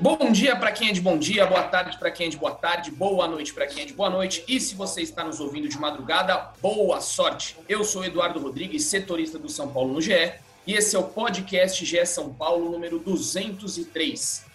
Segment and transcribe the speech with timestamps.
[0.00, 2.54] Bom dia para quem é de bom dia, boa tarde para quem é de boa
[2.54, 4.42] tarde, boa noite para quem é de boa noite.
[4.48, 7.54] E se você está nos ouvindo de madrugada, boa sorte.
[7.68, 10.32] Eu sou Eduardo Rodrigues, setorista do São Paulo no GE,
[10.66, 14.46] e esse é o podcast GE São Paulo número 203.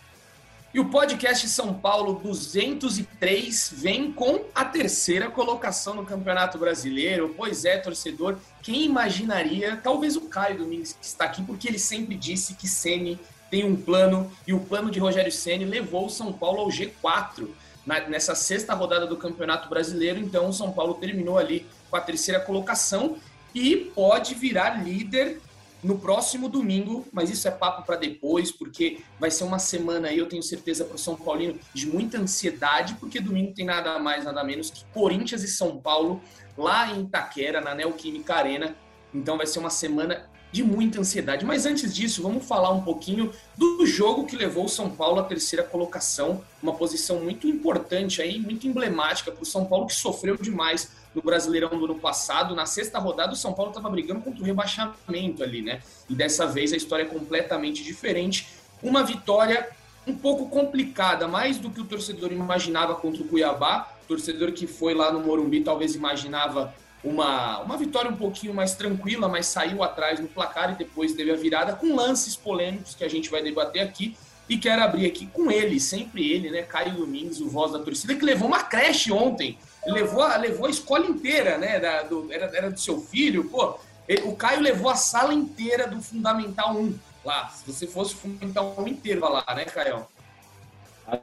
[0.73, 7.35] E o podcast São Paulo 203 vem com a terceira colocação no Campeonato Brasileiro.
[7.37, 12.15] Pois é, torcedor, quem imaginaria, talvez o Caio Domingues que está aqui, porque ele sempre
[12.15, 13.19] disse que Ceni
[13.55, 17.47] tem um plano e o plano de Rogério Ceni levou o São Paulo ao G4
[17.85, 20.19] na, nessa sexta rodada do Campeonato Brasileiro.
[20.19, 23.15] Então, o São Paulo terminou ali com a terceira colocação
[23.53, 25.39] e pode virar líder
[25.81, 30.17] no próximo domingo, mas isso é papo para depois, porque vai ser uma semana aí,
[30.17, 34.25] eu tenho certeza, para o São Paulino de muita ansiedade, porque domingo tem nada mais,
[34.25, 36.21] nada menos que Corinthians e São Paulo
[36.57, 38.75] lá em Itaquera, na Neoquímica Arena.
[39.13, 41.43] Então vai ser uma semana de muita ansiedade.
[41.43, 45.23] Mas antes disso, vamos falar um pouquinho do jogo que levou o São Paulo à
[45.23, 50.37] terceira colocação, uma posição muito importante aí, muito emblemática para o São Paulo que sofreu
[50.37, 52.55] demais no Brasileirão do ano passado.
[52.55, 55.81] Na sexta rodada, o São Paulo estava brigando contra o rebaixamento ali, né?
[56.09, 58.47] E dessa vez a história é completamente diferente.
[58.81, 59.67] Uma vitória
[60.07, 63.91] um pouco complicada, mais do que o torcedor imaginava contra o Cuiabá.
[64.05, 66.73] O torcedor que foi lá no Morumbi talvez imaginava
[67.05, 71.31] uma, uma vitória um pouquinho mais tranquila, mas saiu atrás no placar e depois teve
[71.31, 74.17] a virada com lances polêmicos que a gente vai debater aqui.
[74.49, 76.63] E quero abrir aqui com ele, sempre ele, né?
[76.63, 79.57] Caio Domingues, o voz da torcida, que levou uma creche ontem.
[79.85, 81.79] Levou a, levou a escola inteira, né?
[81.79, 83.49] Da, do, era, era do seu filho.
[83.49, 83.77] Pô,
[84.07, 87.49] ele, o Caio levou a sala inteira do Fundamental 1 lá.
[87.49, 90.05] Se você fosse o Fundamental 1 inteiro lá, né, Caio?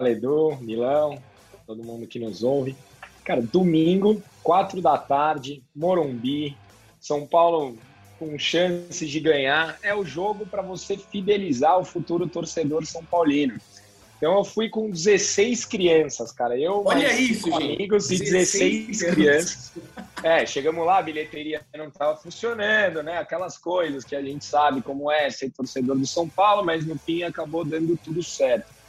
[0.01, 1.21] Edu, Milão,
[1.67, 2.77] todo mundo que nos ouve.
[3.25, 6.57] Cara, domingo, quatro da tarde, Morumbi,
[7.01, 7.79] São Paulo
[8.19, 9.79] com chances de ganhar.
[9.83, 13.59] É o jogo para você fidelizar o futuro torcedor são paulino.
[14.17, 16.57] Então eu fui com 16 crianças, cara.
[16.57, 17.75] Eu, Olha isso, gente.
[17.75, 19.73] amigos e 16, 16 crianças.
[20.23, 23.19] É, chegamos lá, a bilheteria não estava funcionando, né?
[23.19, 26.97] Aquelas coisas que a gente sabe como é ser torcedor do São Paulo, mas no
[26.97, 28.82] fim acabou dando tudo certo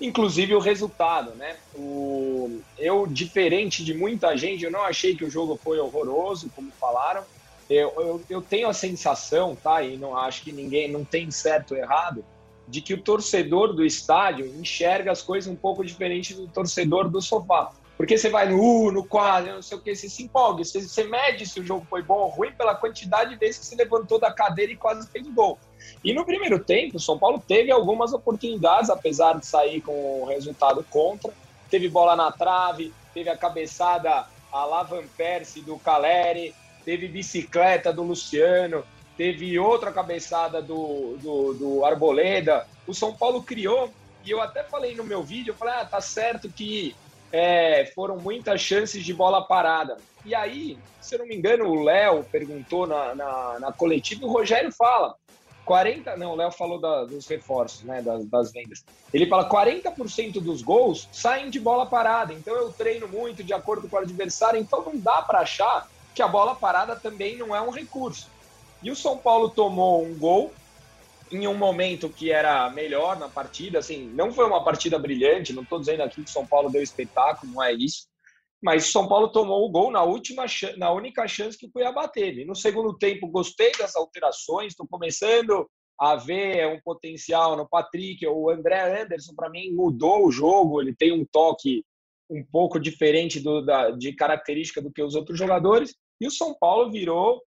[0.00, 1.56] inclusive o resultado, né?
[1.74, 6.70] O, eu, diferente de muita gente, eu não achei que o jogo foi horroroso, como
[6.72, 7.24] falaram.
[7.68, 9.82] Eu, eu, eu, tenho a sensação, tá?
[9.82, 12.24] E não acho que ninguém não tem certo ou errado,
[12.68, 17.22] de que o torcedor do estádio enxerga as coisas um pouco diferente do torcedor do
[17.22, 17.72] sofá.
[17.96, 20.80] Porque você vai no U, no quadro, não sei o que, você se empolga, você,
[20.80, 23.76] você mede se o jogo foi bom ou ruim pela quantidade de vezes que você
[23.76, 25.58] levantou da cadeira e quase fez gol.
[26.02, 30.26] E no primeiro tempo, o São Paulo teve algumas oportunidades, apesar de sair com o
[30.26, 31.32] resultado contra.
[31.70, 35.02] Teve bola na trave, teve a cabeçada a Lavan
[35.66, 38.84] do Caleri, teve bicicleta do Luciano,
[39.16, 42.66] teve outra cabeçada do, do, do, Arboleda.
[42.86, 43.90] O São Paulo criou,
[44.24, 46.94] e eu até falei no meu vídeo, eu falei, ah, tá certo que
[47.32, 49.96] é, foram muitas chances de bola parada.
[50.24, 54.32] E aí, se eu não me engano, o Léo perguntou na, na, na coletiva o
[54.32, 55.16] Rogério fala,
[55.64, 58.84] 40, não, o Léo falou da, dos reforços, né, das, das, vendas.
[59.12, 62.32] Ele fala 40% dos gols saem de bola parada.
[62.32, 66.22] Então eu treino muito de acordo com o adversário, então não dá para achar que
[66.22, 68.28] a bola parada também não é um recurso.
[68.82, 70.52] E o São Paulo tomou um gol
[71.32, 75.62] em um momento que era melhor na partida, assim, não foi uma partida brilhante, não
[75.62, 78.06] estou dizendo aqui que o São Paulo deu espetáculo, não é isso.
[78.64, 80.46] Mas São Paulo tomou o gol na última,
[80.78, 82.46] na única chance que o Cuiabá teve.
[82.46, 85.68] No segundo tempo, gostei das alterações, estou começando
[86.00, 88.26] a ver um potencial no Patrick.
[88.26, 91.84] O André Anderson, para mim, mudou o jogo, ele tem um toque
[92.30, 95.94] um pouco diferente do, da, de característica do que os outros jogadores.
[96.18, 97.42] E o São Paulo virou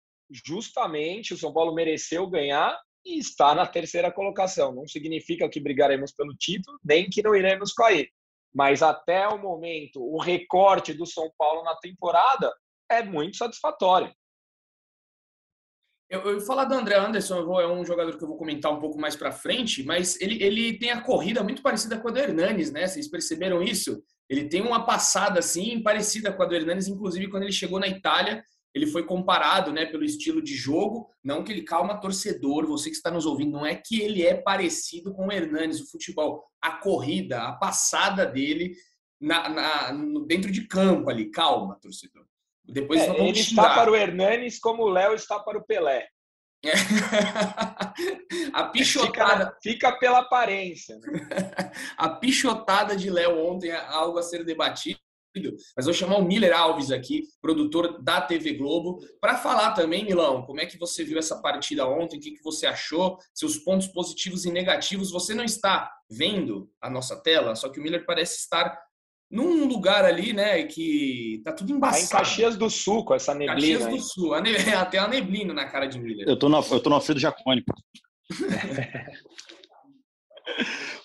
[0.45, 4.75] justamente, o São Paulo mereceu ganhar e está na terceira colocação.
[4.75, 8.11] Não significa que brigaremos pelo título, nem que não iremos cair
[8.57, 12.51] mas até o momento, o recorte do São Paulo na temporada
[12.91, 14.11] é muito satisfatório.
[16.09, 18.81] Eu, eu falar do André Anderson, vou, é um jogador que eu vou comentar um
[18.81, 22.19] pouco mais para frente, mas ele, ele tem a corrida muito parecida com a do
[22.19, 22.87] Hernanes, né?
[22.87, 24.03] Vocês perceberam isso?
[24.27, 27.89] Ele tem uma passada assim parecida com a do Hernanes, inclusive quando ele chegou na
[27.89, 28.43] Itália,
[28.77, 32.97] ele foi comparado, né, pelo estilo de jogo, não que ele calma torcedor, você que
[32.97, 36.73] está nos ouvindo, não é que ele é parecido com o Hernanes, o futebol, a
[36.73, 38.77] corrida, a passada dele
[39.19, 39.93] na, na
[40.27, 42.27] dentro de campo ali, calma, torcedor.
[42.67, 46.07] Depois é, ele está para o Hernanes como o Léo está para o Pelé.
[46.63, 46.73] É.
[48.53, 49.57] a pichotada.
[49.63, 50.99] Fica, fica pela aparência.
[50.99, 51.29] Né?
[51.97, 55.01] a pichotada de Léo ontem é algo a ser debatido.
[55.77, 60.43] Mas vou chamar o Miller Alves aqui, produtor da TV Globo, para falar também, Milão,
[60.43, 63.87] como é que você viu essa partida ontem, o que, que você achou, seus pontos
[63.89, 65.11] positivos e negativos.
[65.11, 68.79] Você não está vendo a nossa tela, só que o Miller parece estar
[69.31, 72.09] num lugar ali, né, que tá tudo embaçado.
[72.09, 73.81] Tá em Caxias do Sul, com essa neblina.
[73.81, 74.35] Caxias do Sul,
[74.79, 76.29] até a neblina na cara de Miller.
[76.29, 77.75] Eu tô no, eu tô no Alfredo Jacônico.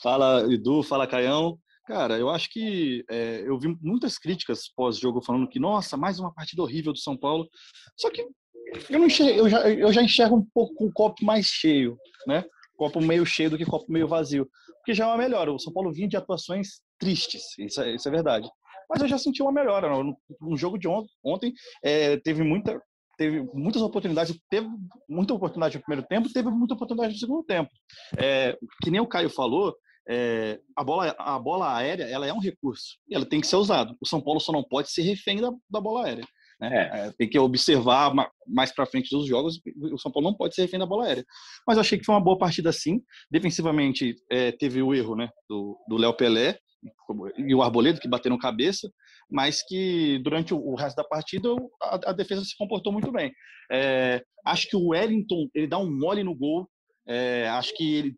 [0.01, 1.57] fala, Edu, fala, Caião.
[1.85, 6.33] Cara, eu acho que é, eu vi muitas críticas pós-jogo falando que, nossa, mais uma
[6.33, 7.49] partida horrível do São Paulo.
[7.97, 8.21] Só que
[8.89, 11.97] eu, não enxergo, eu, já, eu já enxergo um pouco com o copo mais cheio,
[12.27, 12.45] né?
[12.77, 14.47] Copo meio cheio do que copo meio vazio.
[14.77, 15.51] Porque já é uma melhora.
[15.51, 18.47] O São Paulo vinha de atuações tristes, isso é, isso é verdade.
[18.89, 19.89] Mas eu já senti uma melhora.
[19.89, 22.81] No, no jogo de ontem, ontem é, teve muita
[23.17, 24.67] teve muitas oportunidades, teve
[25.07, 27.69] muita oportunidade no primeiro tempo, teve muita oportunidade no segundo tempo.
[28.17, 29.75] É, que nem o Caio falou,
[30.09, 33.55] é, a, bola, a bola aérea ela é um recurso e ela tem que ser
[33.55, 33.95] usada.
[34.01, 36.25] O São Paulo só não pode ser refém da, da bola aérea.
[36.59, 36.69] Né?
[36.73, 37.07] É.
[37.07, 38.13] É, tem que observar
[38.47, 39.59] mais para frente dos jogos.
[39.91, 41.25] O São Paulo não pode ser refém da bola aérea.
[41.67, 43.01] Mas eu achei que foi uma boa partida sim.
[43.29, 46.57] Defensivamente, é, teve o erro né, do Léo Pelé
[47.37, 48.89] e o Arboledo que bateram cabeça,
[49.29, 51.49] mas que durante o resto da partida
[51.81, 53.31] a, a defesa se comportou muito bem.
[53.71, 56.67] É, acho que o Wellington ele dá um mole no gol.
[57.07, 58.15] É, acho que ele,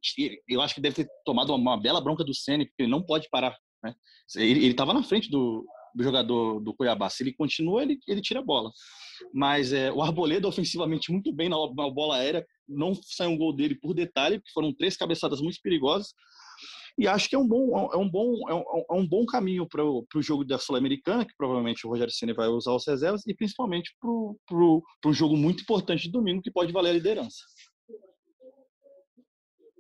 [0.48, 3.28] eu acho que deve ter tomado uma, bela bronca do Ceni porque ele não pode
[3.30, 3.56] parar.
[3.84, 3.94] Né?
[4.36, 5.66] Ele estava na frente do,
[5.96, 7.10] do jogador do Cuiabá.
[7.10, 8.72] Se ele continua, ele, ele tira a bola.
[9.34, 12.46] Mas é, o Arboleda, ofensivamente, muito bem na, na bola aérea.
[12.68, 16.14] Não saiu um gol dele por detalhe, porque foram três cabeçadas muito perigosas.
[16.98, 19.68] E acho que é um bom, é um bom, é um, é um bom caminho
[19.68, 23.34] para o jogo da Sul-Americana, que provavelmente o Rogério Ceni vai usar os reservas, e
[23.34, 27.40] principalmente para um jogo muito importante de domingo, que pode valer a liderança.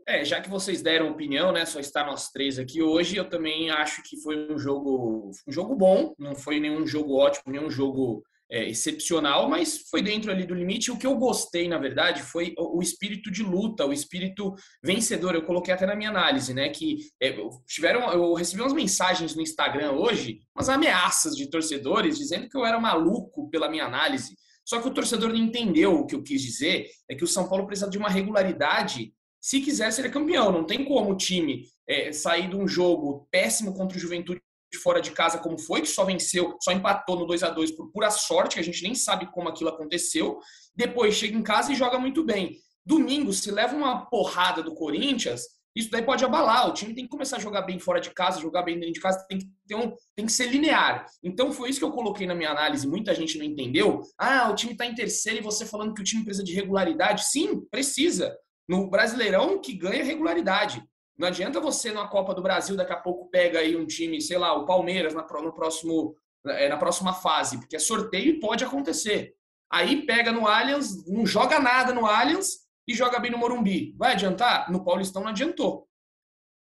[0.07, 1.65] É, já que vocês deram opinião, né?
[1.65, 5.75] Só está nós três aqui hoje, eu também acho que foi um jogo, um jogo
[5.75, 8.21] bom, não foi nenhum jogo ótimo, nenhum jogo
[8.51, 10.91] é, excepcional, mas foi dentro ali do limite.
[10.91, 14.53] O que eu gostei, na verdade, foi o, o espírito de luta, o espírito
[14.83, 15.35] vencedor.
[15.35, 16.69] Eu coloquei até na minha análise, né?
[16.69, 17.35] Que é,
[17.65, 22.65] tiveram, eu recebi umas mensagens no Instagram hoje, umas ameaças de torcedores dizendo que eu
[22.65, 24.35] era maluco pela minha análise.
[24.65, 27.49] Só que o torcedor não entendeu o que eu quis dizer, é que o São
[27.49, 30.53] Paulo precisa de uma regularidade se quiser ser campeão.
[30.53, 34.41] Não tem como o time é, sair de um jogo péssimo contra o Juventude
[34.81, 37.91] fora de casa, como foi, que só venceu, só empatou no 2 a 2 por
[37.91, 40.39] pura sorte, que a gente nem sabe como aquilo aconteceu.
[40.73, 42.57] Depois chega em casa e joga muito bem.
[42.85, 45.43] Domingo, se leva uma porrada do Corinthians,
[45.75, 46.69] isso daí pode abalar.
[46.69, 48.99] O time tem que começar a jogar bem fora de casa, jogar bem dentro de
[49.01, 51.05] casa, tem que, ter um, tem que ser linear.
[51.21, 52.87] Então foi isso que eu coloquei na minha análise.
[52.87, 54.01] Muita gente não entendeu.
[54.17, 57.25] Ah, o time está em terceiro e você falando que o time precisa de regularidade.
[57.25, 58.35] Sim, precisa.
[58.67, 60.83] No Brasileirão, que ganha regularidade.
[61.17, 64.37] Não adianta você, na Copa do Brasil, daqui a pouco pega aí um time, sei
[64.37, 66.15] lá, o Palmeiras na, no próximo,
[66.47, 69.35] é, na próxima fase, porque é sorteio e pode acontecer.
[69.71, 73.93] Aí pega no Allianz, não joga nada no Allianz e joga bem no Morumbi.
[73.97, 74.71] Vai adiantar?
[74.71, 75.87] No Paulistão não adiantou.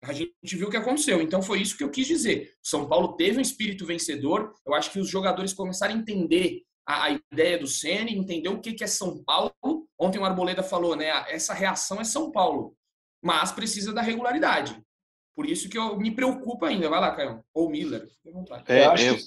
[0.03, 1.21] A gente viu o que aconteceu.
[1.21, 2.53] Então foi isso que eu quis dizer.
[2.61, 4.53] São Paulo teve um espírito vencedor.
[4.65, 8.59] Eu acho que os jogadores começaram a entender a, a ideia do Ceni, entender o
[8.59, 11.07] que, que é São Paulo Ontem o Arboleda falou, né?
[11.29, 12.75] Essa reação é São Paulo,
[13.21, 14.81] mas precisa da regularidade.
[15.35, 16.89] Por isso que eu me preocupo ainda.
[16.89, 17.43] Vai lá, Caio.
[17.53, 18.07] Ou Miller.
[18.67, 19.03] É, acho...
[19.03, 19.17] é,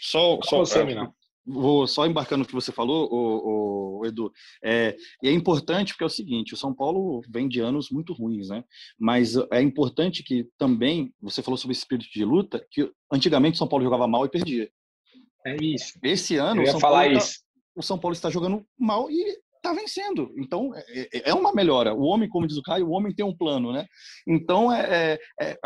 [0.00, 1.08] só, só, você, é,
[1.46, 4.32] Vou só embarcando no que você falou, o, o Edu.
[4.62, 8.12] É, e é importante porque é o seguinte: o São Paulo vem de anos muito
[8.12, 8.64] ruins, né?
[8.98, 13.68] Mas é importante que também você falou sobre espírito de luta, que antigamente o São
[13.68, 14.70] Paulo jogava mal e perdia.
[15.46, 15.98] É isso.
[16.02, 17.38] Esse ano Eu ia o São falar Paulo tá isso.
[17.38, 17.44] Tá,
[17.76, 20.30] o São Paulo está jogando mal e está vencendo.
[20.36, 21.94] Então, é, é, é, uma melhora.
[21.94, 23.86] O homem, como diz o Caio, o homem tem um plano, né?
[24.28, 25.56] Então, é, é, é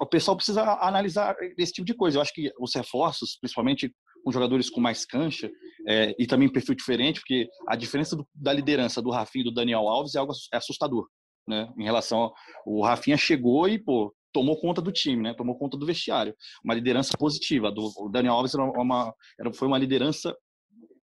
[0.00, 2.18] o pessoal precisa analisar esse tipo de coisa.
[2.18, 3.90] Eu acho que os reforços, principalmente
[4.22, 5.50] com jogadores com mais cancha
[5.88, 9.54] é, e também perfil diferente, porque a diferença do, da liderança do Rafinha e do
[9.54, 11.06] Daniel Alves é algo assustador,
[11.48, 11.72] né?
[11.78, 12.34] Em relação ao,
[12.66, 15.32] o Rafinha chegou e pô tomou conta do time, né?
[15.32, 17.70] Tomou conta do vestiário, uma liderança positiva.
[17.70, 20.36] Do, o Daniel Alves era uma, era, foi uma liderança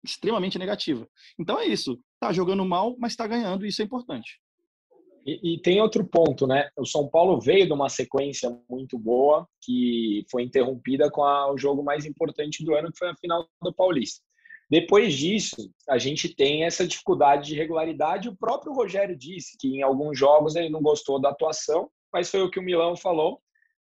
[0.04, 1.08] extremamente negativa.
[1.40, 2.00] Então é isso.
[2.20, 4.40] Tá jogando mal, mas está ganhando, e isso é importante.
[5.26, 6.70] E, e, tem outro ponto, né?
[6.78, 11.58] O São Paulo veio de uma sequência muito boa, que foi interrompida com a, o
[11.58, 14.22] jogo mais importante do ano, que foi a final do Paulista.
[14.70, 18.28] Depois disso, a gente tem essa dificuldade de regularidade.
[18.28, 22.42] O próprio Rogério disse que em alguns jogos ele não gostou da atuação, mas foi
[22.42, 23.40] o que o Milão falou.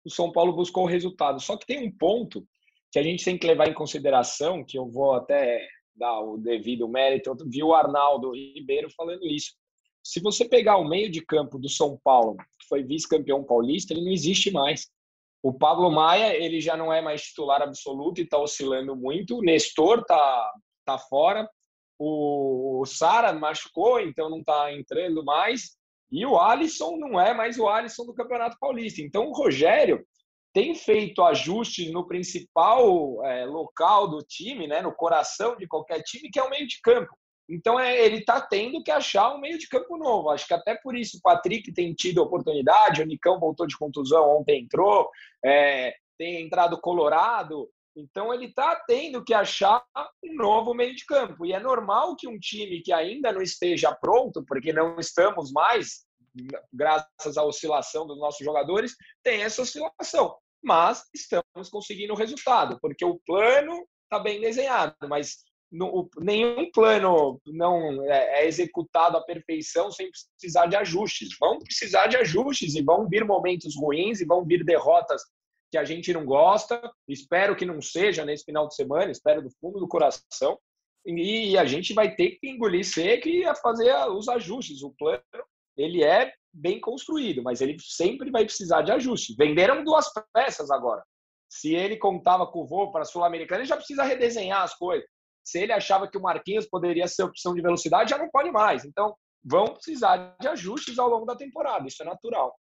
[0.06, 1.42] O São Paulo buscou o resultado.
[1.42, 2.48] Só que tem um ponto
[2.92, 6.88] que a gente tem que levar em consideração, que eu vou até dar o devido
[6.88, 7.36] mérito.
[7.48, 9.54] Vi o Arnaldo Ribeiro falando isso.
[10.04, 14.04] Se você pegar o meio de campo do São Paulo, que foi vice-campeão paulista, ele
[14.04, 14.88] não existe mais.
[15.42, 19.38] O Pablo Maia, ele já não é mais titular absoluto e está oscilando muito.
[19.38, 20.52] O Nestor tá,
[20.86, 21.50] tá fora.
[21.98, 25.78] O, o Sara machucou, então não está entrando mais.
[26.12, 29.02] E o Alisson não é mais o Alisson do Campeonato Paulista.
[29.02, 30.06] Então o Rogério
[30.56, 36.32] tem feito ajustes no principal é, local do time, né, no coração de qualquer time,
[36.32, 37.14] que é o meio de campo.
[37.50, 40.30] Então é, ele está tendo que achar um meio de campo novo.
[40.30, 44.38] Acho que até por isso o Patrick tem tido oportunidade, o Nicão voltou de contusão,
[44.38, 45.10] ontem entrou,
[45.44, 47.70] é, tem entrado Colorado.
[47.94, 49.84] Então ele está tendo que achar
[50.24, 51.46] um novo meio de campo.
[51.46, 56.06] E é normal que um time que ainda não esteja pronto, porque não estamos mais,
[56.72, 60.38] graças à oscilação dos nossos jogadores, tenha essa oscilação.
[60.66, 65.38] Mas estamos conseguindo o resultado, porque o plano está bem desenhado, mas
[65.72, 71.30] no, nenhum plano não é, é, executado à perfeição sem precisar de ajustes.
[71.40, 75.22] Vão precisar de ajustes e vão vir momentos ruins e vão vir derrotas
[75.72, 76.82] que a gente não gosta.
[77.08, 80.58] Espero que não seja nesse final de semana, espero do fundo do coração.
[81.06, 84.82] E a gente vai ter que engolir seco e fazer os ajustes.
[84.82, 85.22] O plano
[85.78, 89.36] ele é bem construído, mas ele sempre vai precisar de ajustes.
[89.36, 91.04] Venderam duas peças agora.
[91.50, 95.08] Se ele contava com o voo para a Sul-Americana, ele já precisa redesenhar as coisas
[95.46, 98.84] se ele achava que o Marquinhos poderia ser opção de velocidade, já não pode mais.
[98.84, 102.54] Então, vão precisar de ajustes ao longo da temporada, isso é natural.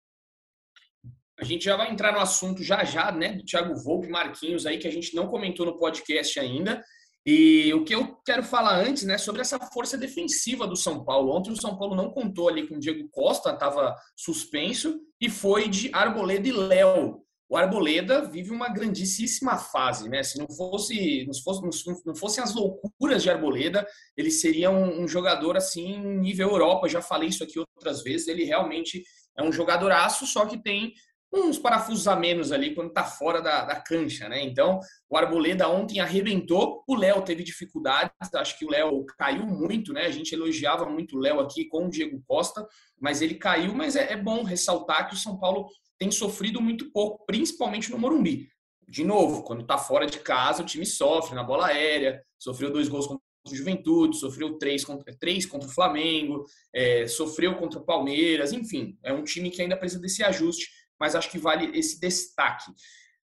[1.41, 4.79] A gente já vai entrar no assunto já já, né, do Thiago Volpe Marquinhos aí,
[4.79, 6.85] que a gente não comentou no podcast ainda.
[7.27, 11.35] E o que eu quero falar antes, né, sobre essa força defensiva do São Paulo.
[11.35, 15.69] Ontem o São Paulo não contou ali com o Diego Costa, estava suspenso, e foi
[15.69, 20.23] de Arboleda e Léo o Arboleda vive uma grandíssima fase, né?
[20.23, 25.07] Se não fosse, não fosse, não fossem as loucuras de Arboleda, ele seria um, um,
[25.09, 26.89] jogador assim nível Europa.
[26.89, 28.29] Já falei isso aqui outras vezes.
[28.29, 29.05] Ele realmente
[29.39, 30.95] é um jogadoraço, só que tem
[31.35, 34.43] uns parafusos a menos ali quando tá fora da, da cancha, né?
[34.43, 36.85] Então, o Arboleda ontem arrebentou.
[36.87, 38.11] O Léo teve dificuldades.
[38.35, 40.07] Acho que o Léo caiu muito, né?
[40.07, 42.67] A gente elogiava muito o Léo aqui com o Diego Costa,
[43.01, 43.75] mas ele caiu.
[43.75, 45.67] Mas é, é bom ressaltar que o São Paulo
[45.99, 48.49] tem sofrido muito pouco, principalmente no Morumbi.
[48.87, 52.89] De novo, quando está fora de casa, o time sofre na bola aérea, sofreu dois
[52.89, 57.85] gols contra o Juventude, sofreu três contra, três contra o Flamengo, é, sofreu contra o
[57.85, 62.01] Palmeiras, enfim, é um time que ainda precisa desse ajuste, mas acho que vale esse
[62.01, 62.71] destaque.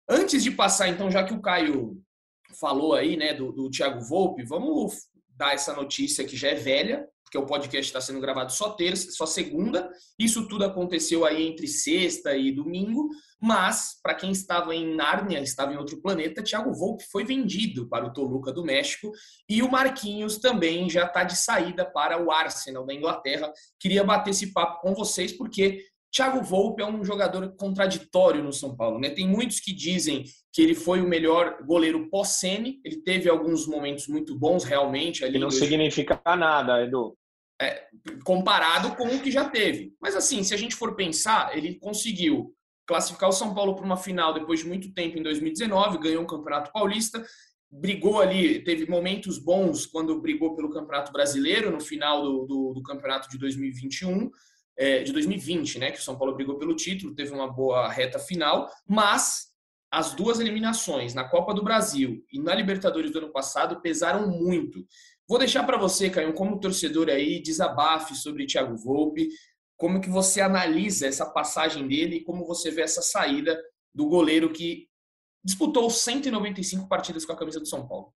[0.09, 2.03] Antes de passar, então, já que o Caio
[2.59, 7.07] falou aí, né, do, do Thiago Volpe, vamos dar essa notícia que já é velha,
[7.23, 9.89] porque o podcast está sendo gravado só terça, só segunda.
[10.19, 13.09] Isso tudo aconteceu aí entre sexta e domingo,
[13.41, 18.05] mas para quem estava em Nárnia, estava em outro planeta, Thiago Volpe foi vendido para
[18.05, 19.13] o Toluca do México
[19.49, 23.53] e o Marquinhos também já está de saída para o Arsenal da Inglaterra.
[23.79, 28.77] Queria bater esse papo com vocês porque Thiago Volpe é um jogador contraditório no São
[28.77, 28.99] Paulo.
[28.99, 29.11] Né?
[29.11, 32.81] Tem muitos que dizem que ele foi o melhor goleiro pós-Sene.
[32.85, 35.25] Ele teve alguns momentos muito bons, realmente.
[35.25, 37.17] Ali não significa nada, Edu
[37.61, 37.87] é,
[38.25, 39.95] comparado com o que já teve.
[40.01, 42.55] Mas assim, se a gente for pensar, ele conseguiu
[42.87, 46.27] classificar o São Paulo para uma final depois de muito tempo em 2019, ganhou um
[46.27, 47.23] Campeonato Paulista,
[47.71, 52.83] brigou ali, teve momentos bons quando brigou pelo Campeonato Brasileiro no final do, do, do
[52.83, 54.31] Campeonato de 2021,
[54.81, 58.19] é, de 2020, né, que o São Paulo brigou pelo título, teve uma boa reta
[58.19, 59.51] final, mas
[59.93, 64.87] as duas eliminações na Copa do Brasil e na Libertadores do ano passado pesaram muito.
[65.29, 69.29] Vou deixar para você, Caio, como torcedor aí, desabafe sobre Thiago Volpe,
[69.77, 73.61] como que você analisa essa passagem dele e como você vê essa saída
[73.95, 74.89] do goleiro que
[75.45, 78.15] disputou 195 partidas com a camisa do São Paulo.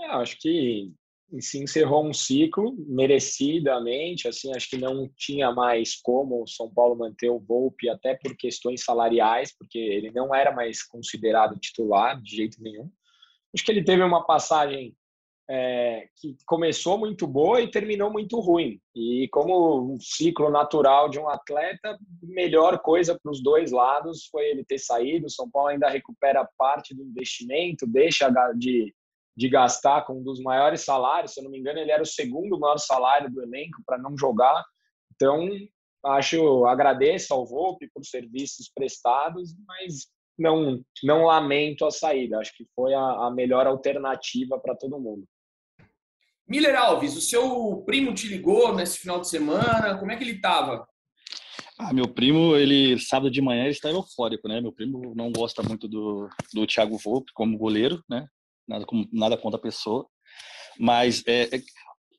[0.00, 0.92] É, acho que
[1.40, 6.96] se encerrou um ciclo merecidamente, assim, acho que não tinha mais como o São Paulo
[6.96, 12.36] manter o Volpe até por questões salariais, porque ele não era mais considerado titular de
[12.36, 12.90] jeito nenhum.
[13.54, 14.94] Acho que ele teve uma passagem
[15.48, 18.80] é, que começou muito boa e terminou muito ruim.
[18.94, 24.46] E como um ciclo natural de um atleta, melhor coisa para os dois lados foi
[24.46, 25.26] ele ter saído.
[25.26, 28.92] O São Paulo ainda recupera parte do investimento, deixa de,
[29.36, 31.32] de gastar com um dos maiores salários.
[31.32, 34.16] Se eu não me engano, ele era o segundo maior salário do elenco para não
[34.16, 34.64] jogar.
[35.14, 35.48] Então,
[36.04, 40.06] acho, agradeço ao Volpe por serviços prestados, mas
[40.38, 42.38] não não lamento a saída.
[42.38, 45.24] Acho que foi a, a melhor alternativa para todo mundo.
[46.48, 50.36] Miller Alves, o seu primo te ligou nesse final de semana, como é que ele
[50.36, 50.86] estava?
[51.78, 54.60] Ah, meu primo, ele sábado de manhã ele está eufórico, né?
[54.60, 58.26] Meu primo não gosta muito do, do Thiago Volpe como goleiro, né?
[58.66, 60.06] Nada, nada contra a pessoa.
[60.78, 61.62] Mas é, é,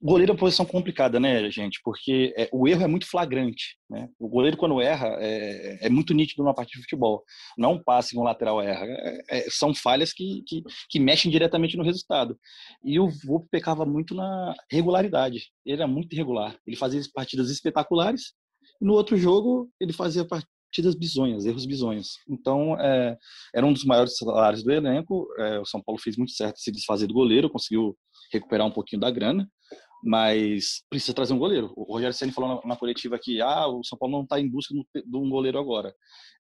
[0.01, 1.79] goleiro é uma posição complicada, né, gente?
[1.83, 4.07] Porque é, o erro é muito flagrante, né?
[4.19, 7.23] O goleiro, quando erra, é, é muito nítido numa partida de futebol.
[7.57, 8.85] Não passe que um lateral erra.
[8.85, 12.37] É, é, são falhas que, que, que, mexem diretamente no resultado.
[12.83, 15.51] E o Volpe pecava muito na regularidade.
[15.65, 16.57] Ele era muito irregular.
[16.65, 18.33] Ele fazia partidas espetaculares
[18.79, 20.25] no outro jogo, ele fazia
[20.77, 22.19] partidas bizonhas, erros bizonhos.
[22.29, 23.17] Então, é,
[23.53, 25.27] era um dos maiores salários do elenco.
[25.39, 27.97] É, o São Paulo fez muito certo se desfazer do goleiro, conseguiu
[28.31, 29.49] recuperar um pouquinho da grana,
[30.03, 31.73] mas precisa trazer um goleiro.
[31.75, 34.49] O Rogério Senna falou na, na, coletiva que ah, o São Paulo não está em
[34.49, 35.93] busca de um goleiro agora.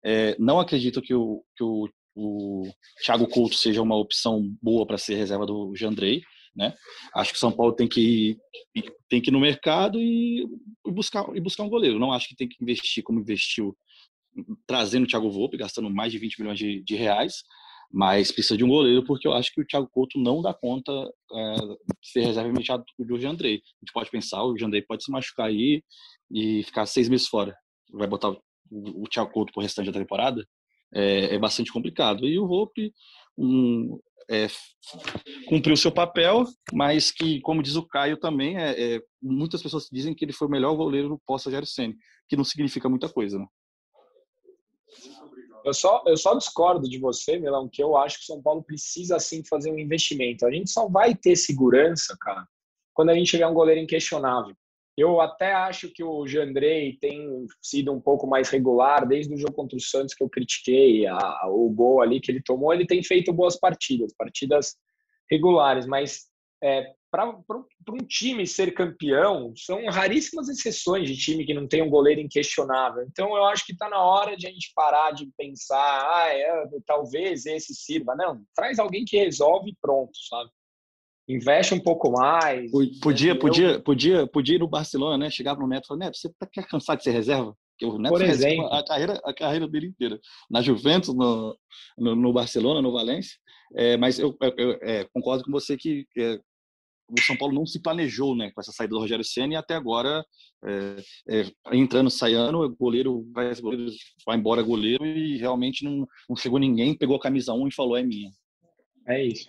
[0.03, 2.63] É, não acredito que o, que o, o
[3.05, 6.21] Thiago Couto seja uma opção boa para ser reserva do Jandrei.
[6.55, 6.73] Né?
[7.13, 8.37] Acho que o São Paulo tem que
[8.73, 10.45] ir, tem que ir no mercado e,
[10.87, 11.99] buscar e buscar um goleiro.
[11.99, 13.75] Não acho que tem que investir como investiu
[14.67, 17.43] trazendo o Thiago Volpe, gastando mais de 20 milhões de, de reais,
[17.91, 20.91] mas precisa de um goleiro porque eu acho que o Thiago Couto não dá conta
[20.91, 23.55] é, de ser reserva imediato do Jandrei.
[23.55, 25.83] A gente pode pensar, o Jandrei pode se machucar aí
[26.31, 27.55] e ficar seis meses fora.
[27.93, 28.39] Vai botar o,
[28.69, 30.45] o Thiago Couto pro restante da temporada?
[30.93, 32.25] É, é bastante complicado.
[32.25, 32.91] E o Volpe,
[33.37, 33.99] um,
[34.29, 34.47] é,
[35.47, 40.13] cumpriu seu papel, mas que, como diz o Caio também, é, é, muitas pessoas dizem
[40.13, 41.93] que ele foi o melhor goleiro do pós-Rogério Senna,
[42.27, 43.45] que não significa muita coisa, né?
[45.65, 49.19] Eu só, eu só discordo de você, Milão, que eu acho que São Paulo precisa
[49.19, 50.45] sim fazer um investimento.
[50.45, 52.47] A gente só vai ter segurança, cara,
[52.93, 54.55] quando a gente tiver um goleiro inquestionável.
[54.95, 59.53] Eu até acho que o Jandrei tem sido um pouco mais regular desde o jogo
[59.53, 63.01] contra o Santos que eu critiquei, a, o gol ali que ele tomou, ele tem
[63.01, 64.77] feito boas partidas, partidas
[65.29, 66.27] regulares, mas
[66.63, 71.89] é, para um time ser campeão, são raríssimas exceções de time que não tem um
[71.89, 73.03] goleiro inquestionável.
[73.09, 76.67] Então eu acho que está na hora de a gente parar de pensar, ah, é,
[76.85, 78.15] talvez esse sirva.
[78.15, 80.49] Não, traz alguém que resolve e pronto, sabe?
[81.27, 82.71] investe um pouco mais.
[83.01, 85.29] Podia, podia, podia, podia ir no Barcelona, né?
[85.29, 87.55] Chegava no Neto e falava, Neto, você tá, cansar de ser reserva?
[87.71, 88.67] Porque o Neto Por exemplo.
[88.67, 90.19] a carreira, a carreira dele inteira.
[90.49, 91.57] Na Juventus, no,
[91.97, 93.37] no, no Barcelona, no Valência.
[93.75, 96.39] É, mas eu, eu, eu é, concordo com você que é,
[97.09, 99.75] o São Paulo não se planejou né, com essa saída do Rogério Senna e até
[99.75, 100.25] agora,
[100.63, 103.91] é, é, entrando, saindo, o goleiro vai, goleiro
[104.25, 107.95] vai embora goleiro e realmente não, não chegou ninguém, pegou a camisa 1 e falou,
[107.97, 108.31] é minha.
[109.07, 109.45] É isso.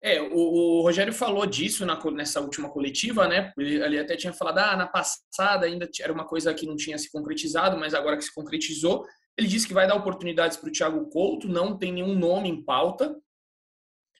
[0.00, 3.52] É, o, o, Rogério falou disso na, nessa última coletiva, né?
[3.58, 6.96] Ele, ele, até tinha falado, ah, na passada ainda era uma coisa que não tinha
[6.96, 9.04] se concretizado, mas agora que se concretizou,
[9.36, 12.62] ele disse que vai dar oportunidades para o Thiago Couto, não tem nenhum nome em
[12.62, 13.16] pauta.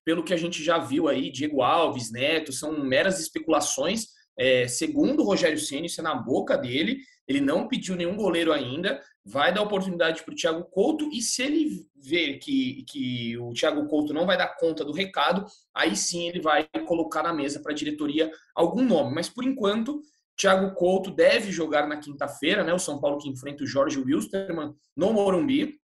[0.08, 4.06] Pelo que a gente já viu aí, Diego Alves, Neto, são meras especulações.
[4.38, 6.96] É, segundo o Rogério Ceni, isso é na boca dele.
[7.26, 11.42] Ele não pediu nenhum goleiro ainda vai dar oportunidade para o Thiago Couto e se
[11.42, 15.44] ele ver que, que o Thiago Couto não vai dar conta do recado,
[15.74, 19.14] aí sim ele vai colocar na mesa para a diretoria algum nome.
[19.14, 20.00] Mas por enquanto,
[20.38, 22.72] Thiago Couto deve jogar na quinta-feira, né?
[22.72, 25.78] O São Paulo que enfrenta o Jorge Wilstermann no Morumbi.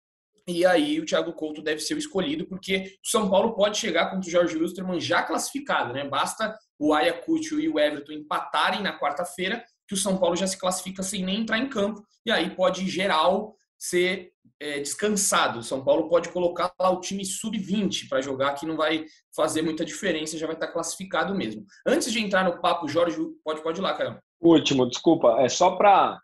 [0.47, 4.09] E aí o Thiago Couto deve ser o escolhido, porque o São Paulo pode chegar
[4.09, 6.07] contra o Jorge Wilstermann já classificado, né?
[6.07, 10.57] Basta o Ayacucho e o Everton empatarem na quarta-feira que o São Paulo já se
[10.57, 15.59] classifica sem nem entrar em campo, e aí pode, geral, ser é, descansado.
[15.59, 19.61] O São Paulo pode colocar lá o time sub-20 para jogar, que não vai fazer
[19.61, 21.65] muita diferença, já vai estar classificado mesmo.
[21.85, 24.21] Antes de entrar no papo, Jorge, pode, pode ir lá, cara.
[24.41, 26.19] Último, desculpa, é só para.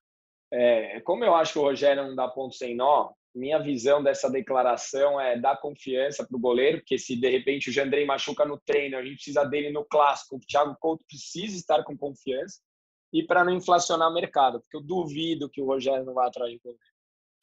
[0.51, 4.29] É, como eu acho que o Rogério não dá ponto sem nó, minha visão dessa
[4.29, 8.59] declaração é dar confiança para o goleiro, porque se de repente o Jandrei machuca no
[8.59, 12.59] treino, a gente precisa dele no clássico, o Thiago Couto precisa estar com confiança
[13.13, 16.51] e para não inflacionar o mercado, porque eu duvido que o Rogério não vá atrás
[16.51, 16.81] de goleiro.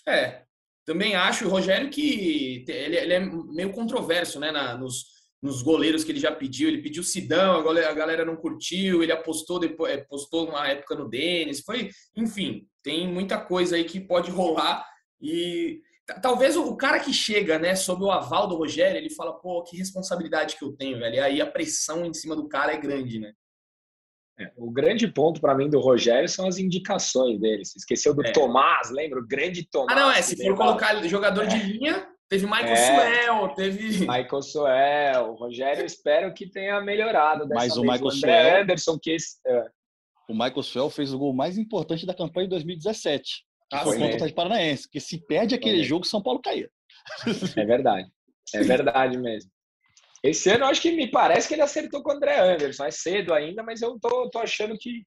[0.06, 0.44] É,
[0.84, 5.06] também acho o Rogério que ele, ele é meio controverso, né, na, nos,
[5.42, 6.68] nos goleiros que ele já pediu.
[6.68, 10.68] Ele pediu Sidão, a galera, a galera não curtiu, ele apostou depois, é, postou uma
[10.68, 14.86] época no Denis, foi, enfim, tem muita coisa aí que pode rolar
[15.20, 15.80] e
[16.22, 19.76] talvez o cara que chega, né, sob o aval do Rogério, ele fala, pô, que
[19.76, 21.16] responsabilidade que eu tenho, velho.
[21.16, 23.32] E aí a pressão em cima do cara é grande, né?
[24.38, 27.64] É, o grande ponto para mim do Rogério são as indicações dele.
[27.64, 28.32] Você esqueceu do é.
[28.32, 29.18] Tomás, lembra?
[29.18, 29.96] O grande Tomás.
[29.96, 30.20] Ah, não, é.
[30.20, 31.46] Se for colocar jogador é.
[31.46, 32.76] de linha, teve Michael é.
[32.76, 34.00] Suel, teve.
[34.06, 35.30] Michael Suel.
[35.30, 37.48] O Rogério, espero que tenha melhorado.
[37.48, 37.76] Mas vez.
[37.78, 38.62] o Michael o Suel.
[38.62, 39.66] Anderson, que é.
[40.28, 43.45] O Michael Suel fez o gol mais importante da campanha de 2017.
[43.70, 44.82] Que ah, foi contra o Atlético Paranaense.
[44.84, 46.70] Porque se perde aquele jogo, São Paulo caía.
[47.56, 48.08] É verdade.
[48.54, 49.50] É verdade mesmo.
[50.22, 52.84] Esse ano, acho que me parece que ele acertou com o André Anderson.
[52.84, 55.04] É cedo ainda, mas eu tô, tô achando que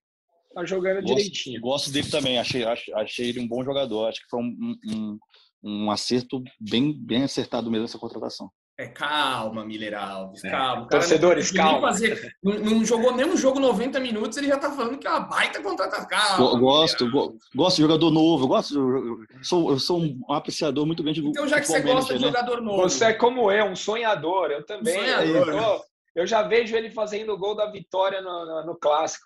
[0.54, 1.62] tá jogando Gosto, direitinho.
[1.62, 4.08] gosto dele também, achei, achei, achei ele um bom jogador.
[4.08, 5.20] Acho que foi um, um,
[5.64, 8.50] um acerto bem, bem acertado mesmo essa contratação.
[8.80, 10.50] É, calma, Miller Alves, É.
[10.50, 10.88] calma.
[10.88, 11.88] Torcedores, não, calma.
[11.90, 15.10] fazer- não, não jogou nem um jogo 90 minutos, ele já tá falando que é
[15.10, 16.08] uma baita contratação.
[16.08, 21.04] Calma, gosto, go- gosto de jogador novo, gosto, eu sou, eu sou um apreciador muito
[21.04, 22.28] grande do Então, já que você gosta de manager, né?
[22.28, 24.50] jogador novo, Você é como eu, um sonhador.
[24.50, 24.98] Eu também.
[24.98, 25.50] Um sonhador.
[25.50, 25.82] Eu,
[26.16, 29.26] eu já vejo ele fazendo o gol da vitória no, no- no clássico.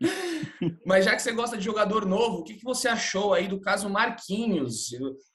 [0.86, 3.60] mas já que você gosta de jogador novo, o que, que você achou aí do
[3.60, 4.88] caso Marquinhos?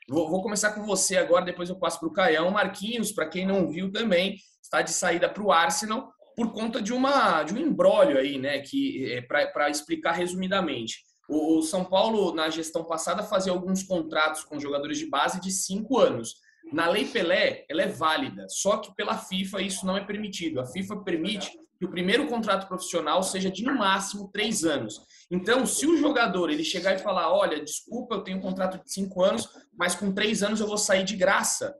[0.09, 2.49] Vou, vou começar com você agora, depois eu passo para o Caião.
[2.49, 6.93] Marquinhos, para quem não viu também, está de saída para o Arsenal por conta de,
[6.93, 8.59] uma, de um embrólio aí, né?
[8.59, 11.03] Que, para explicar resumidamente.
[11.27, 15.51] O, o São Paulo, na gestão passada, fazia alguns contratos com jogadores de base de
[15.51, 16.35] cinco anos.
[16.73, 20.59] Na Lei Pelé, ela é válida, só que pela FIFA isso não é permitido.
[20.59, 24.99] A FIFA permite que o primeiro contrato profissional seja de no máximo três anos.
[25.31, 28.91] Então, se o jogador ele chegar e falar, olha, desculpa, eu tenho um contrato de
[28.91, 31.73] cinco anos, mas com três anos eu vou sair de graça,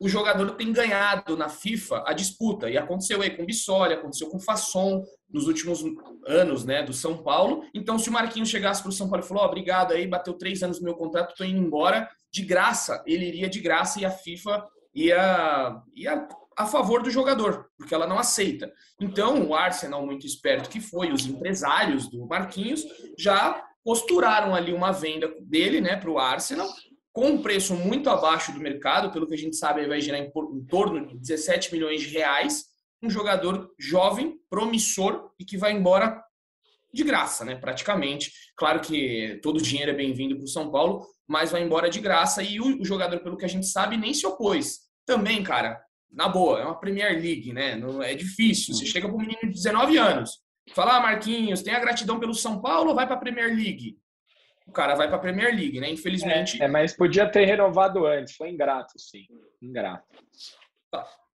[0.00, 2.68] o jogador tem ganhado na FIFA a disputa.
[2.68, 5.84] E aconteceu aí com o Bissoli, aconteceu com o Fasson nos últimos
[6.26, 7.62] anos né, do São Paulo.
[7.72, 10.34] Então, se o Marquinhos chegasse para o São Paulo e falou, oh, obrigado aí, bateu
[10.34, 14.04] três anos no meu contrato, estou indo embora, de graça, ele iria de graça e
[14.04, 18.72] a FIFA ia, ia a favor do jogador, porque ela não aceita.
[19.00, 22.84] Então, o Arsenal, muito esperto que foi, os empresários do Marquinhos,
[23.18, 26.68] já posturaram ali uma venda dele né, para o Arsenal,
[27.12, 30.30] com um preço muito abaixo do mercado, pelo que a gente sabe, vai girar em,
[30.66, 32.64] torno de 17 milhões de reais.
[33.02, 36.22] Um jogador jovem, promissor e que vai embora
[36.92, 37.56] de graça, né?
[37.56, 38.32] Praticamente.
[38.56, 42.00] Claro que todo o dinheiro é bem-vindo para o São Paulo, mas vai embora de
[42.00, 42.42] graça.
[42.42, 44.80] E o jogador, pelo que a gente sabe, nem se opôs.
[45.04, 45.82] Também, cara,
[46.12, 47.74] na boa, é uma Premier League, né?
[47.74, 48.74] Não, é difícil.
[48.74, 50.40] Você chega para um menino de 19 anos,
[50.74, 53.96] fala, ah, Marquinhos, tem a gratidão pelo São Paulo ou vai para a Premier League?
[54.66, 55.90] O cara vai para a Premier League, né?
[55.90, 56.62] Infelizmente.
[56.62, 58.36] É, mas podia ter renovado antes.
[58.36, 59.26] Foi ingrato, sim.
[59.60, 60.06] Ingrato.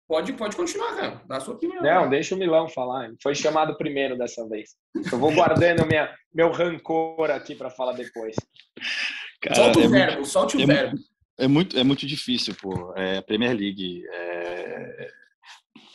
[0.08, 1.22] Pode, pode continuar, cara.
[1.26, 1.82] Dá a sua opinião.
[1.82, 3.10] Não, deixa o Milão falar.
[3.22, 4.70] Foi chamado primeiro dessa vez.
[5.12, 8.34] Eu vou guardando minha, meu rancor aqui para falar depois.
[9.42, 10.96] Cara, Solta o é verbo, solte o é verbo.
[11.38, 12.92] É muito, é muito difícil, pô.
[12.96, 14.04] É, Premier League.
[14.10, 15.10] É,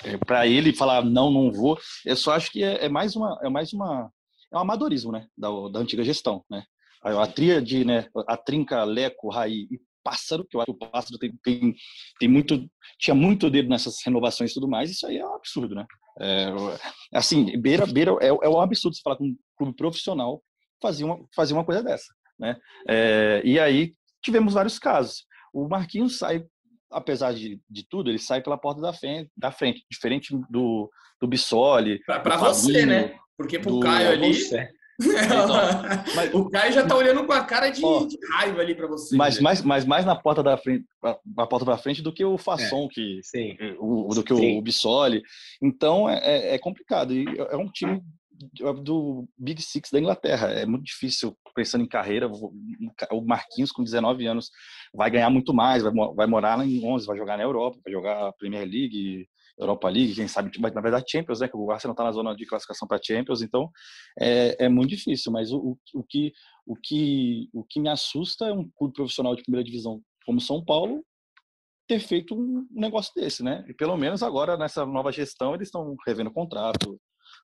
[0.05, 1.77] é, para ele falar não, não vou.
[2.05, 4.11] Eu só acho que é, é mais uma, é mais uma,
[4.51, 6.63] é um amadorismo, né, da, da antiga gestão, né.
[7.01, 10.89] A, a tríade, né, a trinca, Leco, Raí e Pássaro, que eu acho que o
[10.89, 11.75] Pássaro tem, tem,
[12.19, 14.91] tem muito, tinha muito dedo nessas renovações e tudo mais.
[14.91, 15.85] Isso aí é um absurdo, né.
[16.19, 16.47] É,
[17.13, 20.43] assim, beira, beira é, é um absurdo você falar com um clube profissional
[20.81, 22.57] fazer uma, fazer uma coisa dessa, né.
[22.87, 25.25] É, e aí tivemos vários casos.
[25.53, 26.43] O Marquinhos sai,
[26.91, 30.89] apesar de, de tudo, ele sai pela porta da frente, da frente diferente do,
[31.21, 31.99] do Bissoli.
[31.99, 33.15] Do você, Fabinho, né?
[33.37, 34.33] Porque pro do- Caio ali.
[34.33, 34.67] Você.
[36.15, 38.87] mas- o Caio já tá olhando com a cara de, Ó, de raiva ali pra
[38.87, 39.15] você.
[39.15, 39.41] Mas né?
[39.41, 40.85] mais, mas mais na porta da frente,
[41.35, 43.57] na porta da frente do que o Fasson, que Sim.
[43.79, 44.57] o, do que Sim.
[44.57, 45.21] o Bissoli.
[45.61, 47.13] Então é, é- é complicado.
[47.13, 48.01] E é um time
[48.83, 50.47] do Big Six da Inglaterra.
[50.47, 52.27] É muito difícil, pensando em carreira.
[53.11, 54.49] O Marquinhos, com 19 anos,
[54.93, 57.79] vai ganhar muito mais, vai, mo- vai morar lá em 11, vai jogar na Europa,
[57.83, 59.27] vai jogar Premier League,
[59.57, 61.47] Europa League, quem sabe, mas, na verdade, Champions, né?
[61.47, 63.69] Que o Arsenal está na zona de classificação para Champions, então
[64.19, 65.31] é, é muito difícil.
[65.31, 66.31] Mas o, o que,
[66.65, 70.63] o, que, o que me assusta é um clube profissional de primeira divisão como São
[70.63, 71.03] Paulo
[71.87, 73.63] ter feito um negócio desse, né?
[73.67, 76.99] E pelo menos agora nessa nova gestão eles estão revendo o contrato,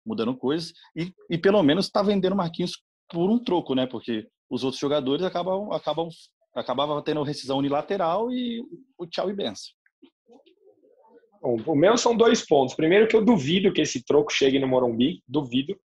[0.06, 3.88] mudando coisas e, e pelo menos está vendendo Marquinhos por um troco, né?
[3.88, 6.10] Porque os outros jogadores acabam acabam
[6.56, 8.64] acabava tendo rescisão unilateral e
[8.98, 9.72] o tchau e benção.
[11.42, 12.76] Bom, o meu são dois pontos.
[12.76, 15.80] Primeiro que eu duvido que esse troco chegue no Morumbi, duvido.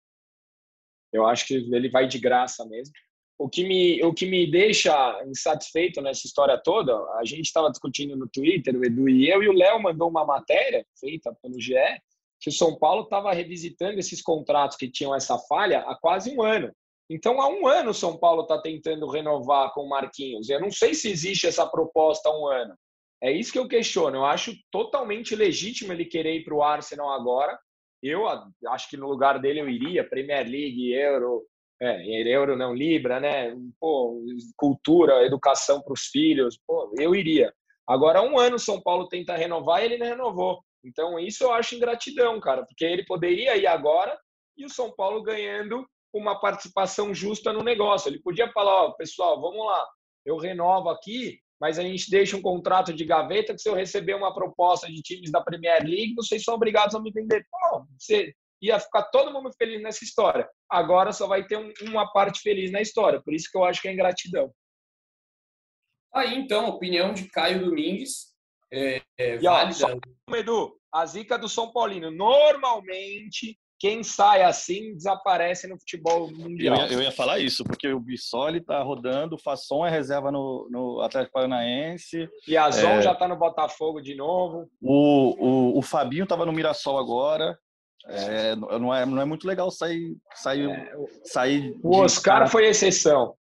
[1.12, 2.94] Eu acho que ele vai de graça mesmo.
[3.38, 4.94] O que me, o que me deixa
[5.27, 9.48] insatisfeito nessa história toda, a gente estava discutindo no Twitter, o Edu e eu, e
[9.48, 11.75] o Léo mandou uma matéria feita pelo GE,
[12.42, 16.42] que o São Paulo estava revisitando esses contratos que tinham essa falha há quase um
[16.42, 16.72] ano.
[17.09, 20.48] Então, há um ano o São Paulo está tentando renovar com o Marquinhos.
[20.48, 22.74] Eu não sei se existe essa proposta há um ano.
[23.22, 24.16] É isso que eu questiono.
[24.16, 27.57] Eu acho totalmente legítimo ele querer ir para o Arsenal agora.
[28.02, 28.24] Eu
[28.68, 30.09] acho que no lugar dele eu iria.
[30.09, 31.46] Premier League, Euro,
[31.81, 33.55] é, Euro não, Libra, né?
[33.78, 34.20] Pô,
[34.57, 36.59] cultura, educação para os filhos.
[36.66, 37.55] Pô, eu iria.
[37.87, 40.61] Agora, há um ano o São Paulo tenta renovar e ele não renovou.
[40.85, 44.18] Então, isso eu acho ingratidão, cara, porque ele poderia ir agora
[44.57, 48.09] e o São Paulo ganhando uma participação justa no negócio.
[48.09, 49.87] Ele podia falar, ó, pessoal, vamos lá,
[50.25, 54.14] eu renovo aqui, mas a gente deixa um contrato de gaveta que se eu receber
[54.14, 57.47] uma proposta de times da Premier League, vocês são obrigados a me vender.
[57.51, 60.49] Pô, você ia ficar todo mundo feliz nessa história.
[60.68, 63.23] Agora só vai ter um, uma parte feliz na história.
[63.23, 64.53] Por isso que eu acho que é ingratidão.
[66.14, 68.32] Aí, então, opinião de Caio Domingues.
[68.73, 69.89] É, é e, ó, Só,
[70.35, 72.11] Edu, a zica do São Paulino.
[72.11, 76.77] Normalmente, quem sai assim desaparece no futebol mundial.
[76.77, 80.31] Eu ia, eu ia falar isso, porque o Bissoli está rodando, o Fasson é reserva
[80.31, 82.29] no, no Atlético Paranaense.
[82.47, 83.03] Piazon é...
[83.03, 84.71] já está no Botafogo de novo.
[84.81, 87.59] O, o, o Fabinho estava no Mirassol agora.
[88.07, 90.17] É, não, é, não é muito legal sair.
[90.35, 90.93] sair, é,
[91.25, 92.51] sair o Oscar de...
[92.51, 93.35] foi exceção.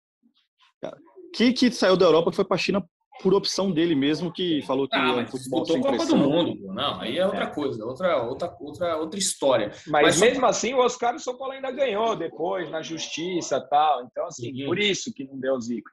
[1.34, 2.84] Que, que saiu da Europa foi para a China
[3.22, 6.72] por opção dele mesmo, que falou que ah, é futebol sem Copa do Mundo.
[6.74, 7.46] Não, aí é outra é.
[7.46, 9.70] coisa, outra, outra, outra, outra história.
[9.86, 10.46] Mas, Mas mesmo só...
[10.46, 14.04] assim, o Oscar o São Paulo ainda ganhou depois, na justiça tal.
[14.04, 14.66] Então, assim, uhum.
[14.66, 15.90] por isso que não deu zica.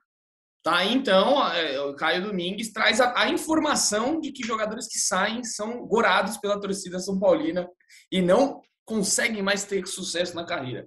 [0.62, 5.42] Tá, então, é, o Caio Domingues traz a, a, informação de que jogadores que saem
[5.44, 7.66] são gorados pela torcida São Paulina
[8.12, 10.86] e não conseguem mais ter sucesso na carreira.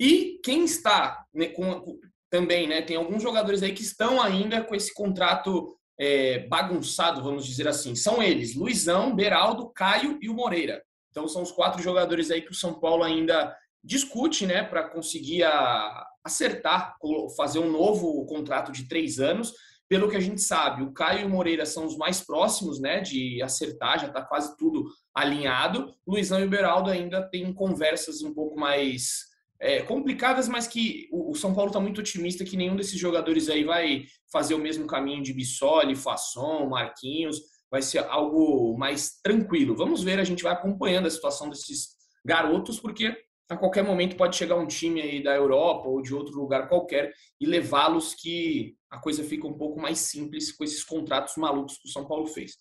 [0.00, 1.98] E quem está né, com,
[2.32, 2.80] também, né?
[2.80, 7.94] Tem alguns jogadores aí que estão ainda com esse contrato é, bagunçado, vamos dizer assim.
[7.94, 10.82] São eles: Luizão, Beraldo, Caio e o Moreira.
[11.10, 15.42] Então são os quatro jogadores aí que o São Paulo ainda discute, né, para conseguir
[15.42, 16.96] a, acertar,
[17.36, 19.52] fazer um novo contrato de três anos.
[19.86, 23.00] Pelo que a gente sabe, o Caio e o Moreira são os mais próximos, né,
[23.00, 25.92] de acertar, já está quase tudo alinhado.
[26.06, 29.31] Luizão e o Beraldo ainda têm conversas um pouco mais
[29.62, 33.62] é, complicadas, mas que o, São Paulo está muito otimista que nenhum desses jogadores aí
[33.62, 39.76] vai fazer o mesmo caminho de Bissoli, Fasson, Marquinhos, vai ser algo mais tranquilo.
[39.76, 41.90] Vamos ver, a gente vai acompanhando a situação desses
[42.24, 43.16] garotos, porque
[43.48, 47.12] a qualquer momento pode chegar um time aí da Europa ou de outro lugar qualquer
[47.40, 51.88] e levá-los que a coisa fica um pouco mais simples com esses contratos malucos que
[51.88, 52.56] o São Paulo fez.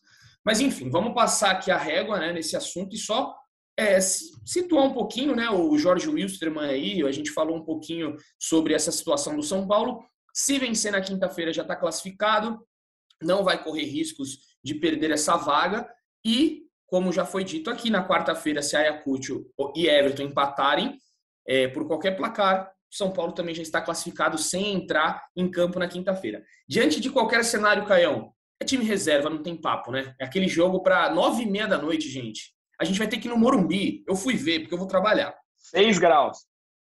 [0.45, 3.35] Mas enfim, vamos passar aqui a régua né, nesse assunto e só
[3.77, 8.73] é, situar um pouquinho, né, o Jorge Wilstermann aí, a gente falou um pouquinho sobre
[8.73, 10.03] essa situação do São Paulo.
[10.33, 12.65] Se vencer na quinta-feira já está classificado,
[13.21, 15.87] não vai correr riscos de perder essa vaga.
[16.25, 20.99] E, como já foi dito aqui, na quarta-feira, se Ayacucho e Everton empatarem
[21.47, 25.87] é, por qualquer placar, São Paulo também já está classificado sem entrar em campo na
[25.87, 26.43] quinta-feira.
[26.67, 30.13] Diante de qualquer cenário, Caião, é time reserva, não tem papo, né?
[30.19, 33.27] É aquele jogo para nove e meia da noite, gente a gente vai ter que
[33.27, 34.03] ir no Morumbi.
[34.07, 35.35] Eu fui ver, porque eu vou trabalhar.
[35.55, 36.39] Seis graus.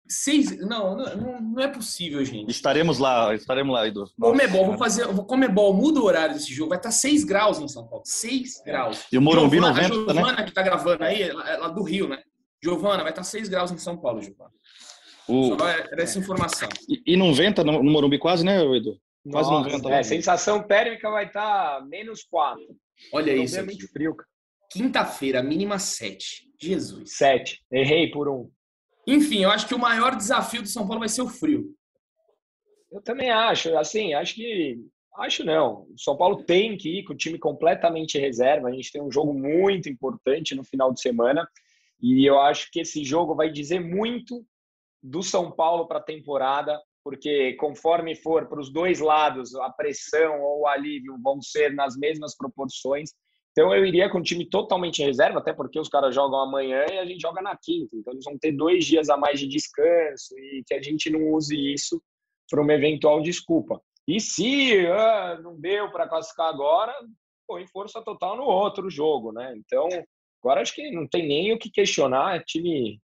[0.07, 0.57] Seis.
[0.65, 2.49] Não, não, não é possível, gente.
[2.49, 4.05] Estaremos lá, estaremos lá, Edu.
[4.17, 5.05] Comebol, vou fazer.
[5.25, 6.69] Comebol, muda o horário desse jogo.
[6.69, 8.01] Vai estar seis graus em São Paulo.
[8.05, 8.63] Seis é.
[8.63, 9.05] graus.
[9.11, 10.43] E o Morumbi Giovana, 90, a Giovana né?
[10.45, 12.19] que tá gravando aí, ela, do Rio, né?
[12.63, 14.51] Giovana, vai estar seis graus em São Paulo, Giovana.
[15.27, 15.57] O...
[15.57, 16.69] Só era essa informação.
[16.87, 18.97] E, e não venta no, no Morumbi quase, né, Edu?
[19.29, 19.89] Quase Nossa, não venta.
[19.89, 22.63] É, sensação térmica vai estar menos quatro.
[23.11, 23.57] Olha isso.
[23.57, 24.32] É muito frio, cara.
[24.73, 26.51] Quinta-feira, mínima 7.
[26.59, 27.15] Jesus.
[27.15, 27.63] 7.
[27.71, 28.49] Errei por um.
[29.05, 31.75] Enfim, eu acho que o maior desafio do São Paulo vai ser o frio.
[32.91, 33.77] Eu também acho.
[33.77, 34.79] Assim, acho que.
[35.19, 35.83] Acho não.
[35.83, 38.67] O São Paulo tem que ir com o time completamente reserva.
[38.67, 41.47] A gente tem um jogo muito importante no final de semana.
[42.01, 44.43] E eu acho que esse jogo vai dizer muito
[45.03, 50.41] do São Paulo para a temporada, porque conforme for para os dois lados, a pressão
[50.41, 53.11] ou o alívio vão ser nas mesmas proporções.
[53.53, 56.97] Então eu iria com o time totalmente reserva, até porque os caras jogam amanhã e
[56.97, 57.95] a gente joga na quinta.
[57.95, 61.31] Então eles vão ter dois dias a mais de descanso e que a gente não
[61.31, 62.01] use isso
[62.49, 63.79] para uma eventual desculpa.
[64.07, 66.93] E se ah, não deu para classificar agora,
[67.47, 69.53] põe força total no outro jogo, né?
[69.55, 69.87] Então
[70.43, 72.35] agora acho que não tem nem o que questionar.
[72.35, 72.99] É time,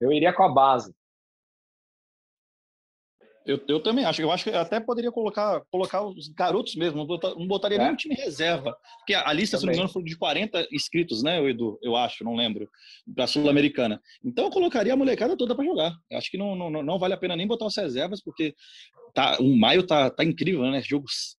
[0.00, 0.94] eu iria com a base.
[3.48, 4.20] Eu, eu também acho.
[4.20, 6.98] Eu acho que até poderia colocar, colocar os garotos mesmo.
[6.98, 7.82] Não, botaria é.
[7.82, 8.76] nem um time reserva.
[8.98, 9.60] Porque a lista, também.
[9.60, 11.78] se não me engano, foi de 40 inscritos, né, Edu?
[11.82, 12.68] Eu acho, não lembro.
[13.06, 14.02] Da Sul-Americana.
[14.22, 15.96] Então eu colocaria a molecada toda para jogar.
[16.10, 18.54] Eu acho que não, não, não vale a pena nem botar as reservas, porque
[19.14, 20.82] tá, o maio tá, tá incrível, né?
[20.82, 21.38] Jogos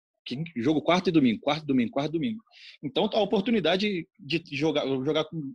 [0.56, 2.42] jogo quarto e domingo, quarto e domingo, quarto e domingo.
[2.82, 5.54] Então a oportunidade de jogar, jogar com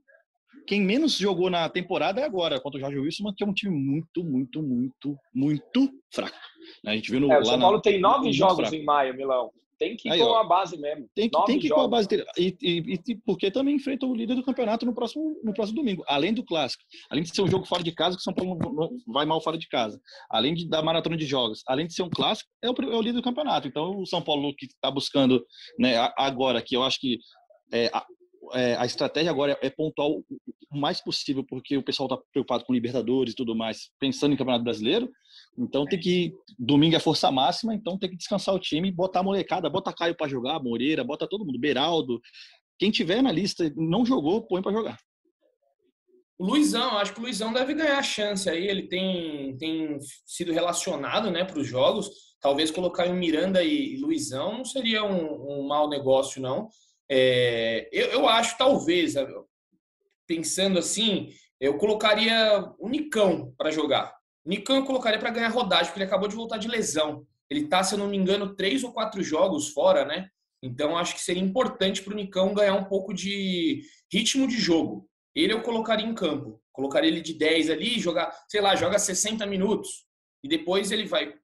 [0.65, 3.75] quem menos jogou na temporada é agora, contra o Jorge Wilson, que é um time
[3.75, 6.35] muito, muito, muito, muito fraco.
[6.83, 6.91] Né?
[6.91, 8.75] A gente viu no, é, o São Paulo na, tem nove jogos fraco.
[8.75, 9.51] em maio, Milão.
[9.77, 11.09] Tem que ir Aí, com ó, a base mesmo.
[11.13, 12.23] Tem que, tem que ir com a base dele.
[12.37, 16.03] E, e, e, porque também enfrenta o líder do campeonato no próximo, no próximo domingo.
[16.07, 16.83] Além do clássico.
[17.09, 18.57] Além de ser um jogo fora de casa, que o São Paulo
[19.07, 19.99] vai mal fora de casa.
[20.29, 21.63] Além de, da maratona de jogos.
[21.67, 23.67] Além de ser um clássico, é o, é o líder do campeonato.
[23.67, 25.43] Então o São Paulo que está buscando
[25.77, 27.17] né, agora, que eu acho que
[27.73, 27.89] é,
[28.53, 30.23] é, a estratégia agora é pontuar o
[30.71, 34.63] mais possível, porque o pessoal está preocupado com Libertadores e tudo mais, pensando em Campeonato
[34.63, 35.09] Brasileiro.
[35.57, 36.33] Então tem que.
[36.57, 40.15] Domingo é força máxima, então tem que descansar o time, botar a molecada, bota Caio
[40.15, 42.21] para jogar, Moreira, bota todo mundo, Beraldo.
[42.77, 44.97] Quem tiver na lista não jogou, põe para jogar.
[46.37, 48.67] O Luizão, acho que o Luizão deve ganhar a chance aí.
[48.67, 52.09] Ele tem, tem sido relacionado né, para os jogos.
[52.41, 56.67] Talvez colocar em Miranda e Luizão não seria um, um mau negócio, não.
[57.15, 59.13] É, eu, eu acho, talvez,
[60.25, 64.15] pensando assim, eu colocaria o Nicão para jogar.
[64.43, 67.23] O Nicão eu colocaria para ganhar rodagem, porque ele acabou de voltar de lesão.
[67.51, 70.27] Ele está, se eu não me engano, três ou quatro jogos fora, né?
[70.59, 75.07] Então acho que seria importante para o Nicão ganhar um pouco de ritmo de jogo.
[75.35, 76.59] Ele eu colocaria em campo.
[76.71, 80.07] Colocaria ele de 10 ali, jogar, sei lá, joga 60 minutos.
[80.43, 81.35] E depois ele vai,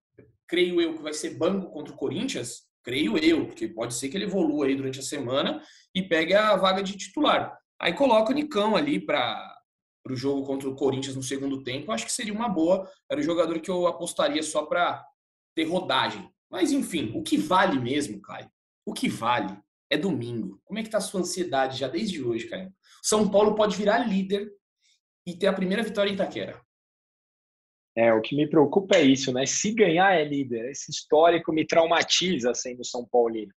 [0.48, 2.69] creio eu, que vai ser banco contra o Corinthians.
[2.90, 5.62] Creio eu, porque pode ser que ele evolua aí durante a semana
[5.94, 7.56] e pegue a vaga de titular.
[7.80, 9.62] Aí coloca o Nicão ali para
[10.10, 11.92] o jogo contra o Corinthians no segundo tempo.
[11.92, 12.90] Acho que seria uma boa.
[13.08, 15.06] Era o jogador que eu apostaria só para
[15.56, 16.28] ter rodagem.
[16.50, 18.50] Mas enfim, o que vale mesmo, Caio?
[18.84, 19.56] O que vale
[19.88, 20.60] é domingo.
[20.66, 22.74] Como é que tá a sua ansiedade já desde hoje, Caio?
[23.04, 24.52] São Paulo pode virar líder
[25.28, 26.60] e ter a primeira vitória em Itaquera.
[27.96, 29.46] É, o que me preocupa é isso, né?
[29.46, 30.70] Se ganhar é líder.
[30.70, 33.54] Esse histórico me traumatiza sendo São Paulino.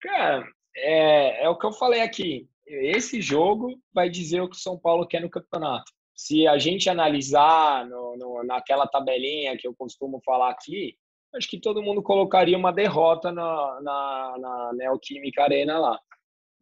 [0.00, 0.46] Cara,
[0.76, 2.48] é, é o que eu falei aqui.
[2.66, 5.92] Esse jogo vai dizer o que o São Paulo quer no campeonato.
[6.14, 10.96] Se a gente analisar no, no, naquela tabelinha que eu costumo falar aqui,
[11.34, 15.98] acho que todo mundo colocaria uma derrota na, na, na Neoquímica Arena lá.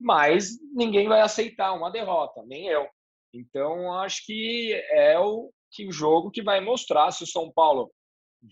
[0.00, 2.86] Mas ninguém vai aceitar uma derrota, nem eu.
[3.34, 7.90] Então, acho que é o, que o jogo que vai mostrar se o São Paulo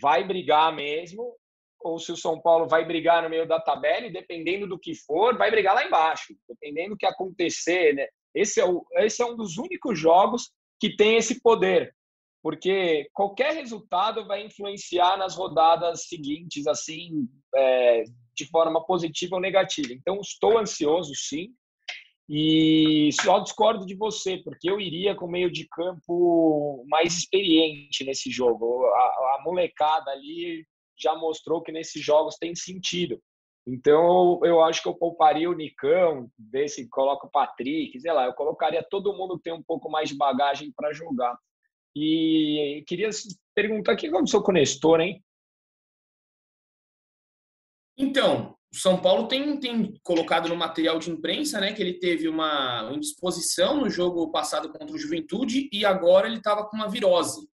[0.00, 1.34] vai brigar mesmo
[1.80, 4.94] ou se o São Paulo vai brigar no meio da tabela e dependendo do que
[4.94, 8.06] for, vai brigar lá embaixo, dependendo do que acontecer, né?
[8.34, 10.50] Esse é, o, esse é um dos únicos jogos
[10.80, 11.94] que tem esse poder,
[12.42, 19.92] porque qualquer resultado vai influenciar nas rodadas seguintes, assim, é, de forma positiva ou negativa.
[19.92, 21.48] Então, estou ansioso, sim,
[22.28, 28.30] e só discordo de você, porque eu iria com meio de campo mais experiente nesse
[28.30, 28.84] jogo.
[28.86, 30.66] A, a molecada ali
[30.98, 33.20] já mostrou que nesses jogos tem sentido.
[33.66, 38.32] Então, eu acho que eu pouparia o Nicão, desse coloca o Patrick, sei lá, eu
[38.32, 41.36] colocaria todo mundo que tem um pouco mais de bagagem para jogar.
[41.94, 43.10] E queria
[43.54, 45.24] perguntar o que aconteceu com o Nestor, hein?
[47.98, 52.28] Então, o São Paulo tem, tem colocado no material de imprensa né, que ele teve
[52.28, 57.48] uma indisposição no jogo passado contra o Juventude e agora ele estava com uma virose.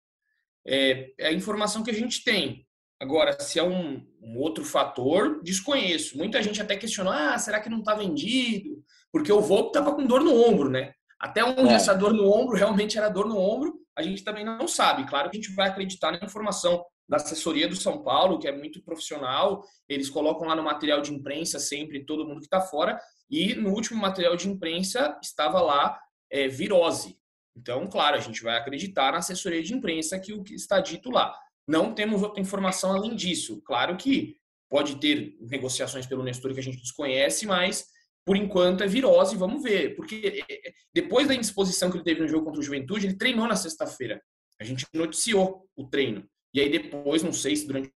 [0.65, 2.65] É, é, a informação que a gente tem.
[2.99, 6.17] Agora, se é um, um, outro fator, desconheço.
[6.17, 8.83] Muita gente até questionou: ah, será que não está vendido?
[9.11, 10.91] Porque o Volpe estava com dor no ombro, né?
[11.19, 11.73] Até onde é.
[11.73, 15.05] essa dor no ombro realmente era dor no ombro, a gente também não sabe.
[15.05, 18.57] Claro que a gente vai acreditar na informação da assessoria do São Paulo, que é
[18.57, 19.65] muito profissional.
[19.89, 22.97] Eles colocam lá no material de imprensa sempre todo mundo que está fora.
[23.29, 25.99] E no último material de imprensa estava lá
[26.31, 27.17] é, virose.
[27.53, 31.11] Então, claro, a gente vai acreditar na assessoria de imprensa que o que está dito
[31.11, 31.37] lá.
[31.67, 33.61] Não temos outra informação além disso.
[33.65, 34.37] Claro que
[34.69, 37.87] pode ter negociações pelo Nestor que a gente desconhece, mas
[38.25, 39.97] por enquanto é virose, vamos ver.
[39.97, 43.17] Porque é, é, depois da indisposição que ele teve no jogo contra o Juventude, ele
[43.17, 44.21] treinou na sexta-feira.
[44.61, 46.25] A gente noticiou o treino.
[46.53, 47.91] E aí depois, não sei se durante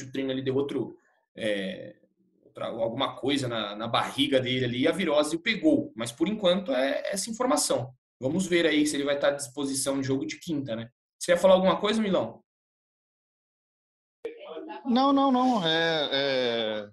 [0.00, 0.96] o treino ele deu outro,
[1.36, 1.96] é,
[2.44, 5.92] outra, alguma coisa na, na, barriga dele ali, a virose o pegou.
[5.94, 7.92] Mas por enquanto é essa informação.
[8.18, 10.90] Vamos ver aí se ele vai estar à disposição de jogo de quinta, né?
[11.18, 12.42] Você ia falar alguma coisa, Milão?
[14.84, 15.66] Não, não, não.
[15.66, 16.90] É, é...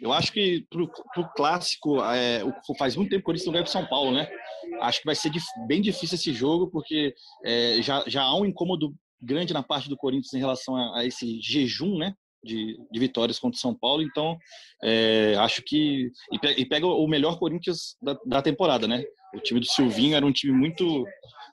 [0.00, 2.40] Eu acho que pro, pro clássico, é,
[2.78, 4.30] faz muito tempo que o Corinthians não ganha São Paulo, né?
[4.80, 5.32] Acho que vai ser
[5.66, 9.96] bem difícil esse jogo, porque é, já, já há um incômodo grande na parte do
[9.96, 12.14] Corinthians em relação a, a esse jejum, né?
[12.42, 14.38] De, de, vitórias contra o São Paulo, então
[14.82, 16.08] é, acho que.
[16.56, 19.02] E pega o melhor Corinthians da, da, temporada, né?
[19.34, 21.04] O time do Silvinho era um time muito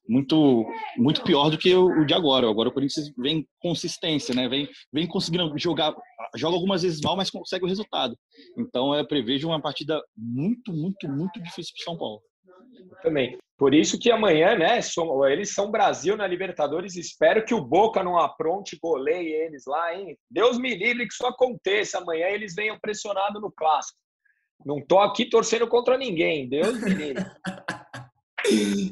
[0.08, 0.64] muito
[0.96, 2.48] muito pior do que o, o de agora.
[2.48, 4.48] Agora o Corinthians vem consistência, né?
[4.48, 5.92] Vem, vem conseguindo jogar,
[6.36, 8.16] joga algumas vezes mal, mas consegue o resultado.
[8.56, 12.22] Então eu prevejo uma partida muito, muito, muito difícil para o São Paulo.
[13.02, 13.38] Também.
[13.58, 14.80] Por isso que amanhã, né,
[15.32, 16.96] eles são Brasil na Libertadores.
[16.96, 20.18] Espero que o Boca não apronte, goleie eles lá, hein?
[20.30, 22.00] Deus me livre que isso aconteça.
[22.00, 23.98] Amanhã eles venham pressionados no clássico.
[24.66, 26.50] Não tô aqui torcendo contra ninguém.
[26.50, 27.26] Deus me livre.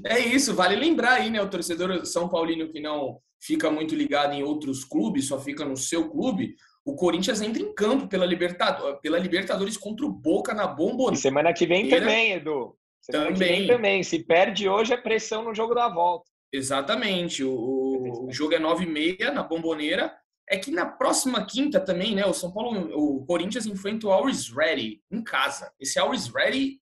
[0.07, 1.39] É isso, vale lembrar aí, né?
[1.39, 5.78] O torcedor São Paulino que não fica muito ligado em outros clubes, só fica no
[5.78, 6.55] seu clube.
[6.84, 11.22] O Corinthians entra em campo pela, Libertadores, pela Libertadores contra o Boca na Bombonera.
[11.22, 12.76] Semana que vem também, Edu.
[13.12, 13.68] Também.
[13.68, 14.04] também.
[14.04, 16.30] Se perde hoje, é pressão no jogo da volta.
[16.51, 17.43] Exatamente.
[17.43, 20.16] O, o jogo é 9 e meia na bomboneira.
[20.49, 22.26] É que na próxima quinta também, né?
[22.26, 25.72] O São Paulo, o Corinthians enfrenta o Always Ready em casa.
[25.80, 26.80] Esse Always Ready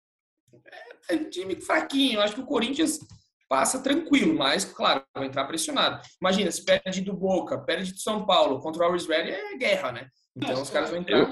[1.09, 2.15] é, é um time fraquinho.
[2.15, 2.99] Eu acho que o Corinthians
[3.51, 6.01] passa tranquilo, mas, claro, vai entrar pressionado.
[6.21, 9.91] Imagina, se perde do Boca, perde do São Paulo contra o Always Ready, é guerra,
[9.91, 10.07] né?
[10.37, 11.29] Então os caras vão entrar.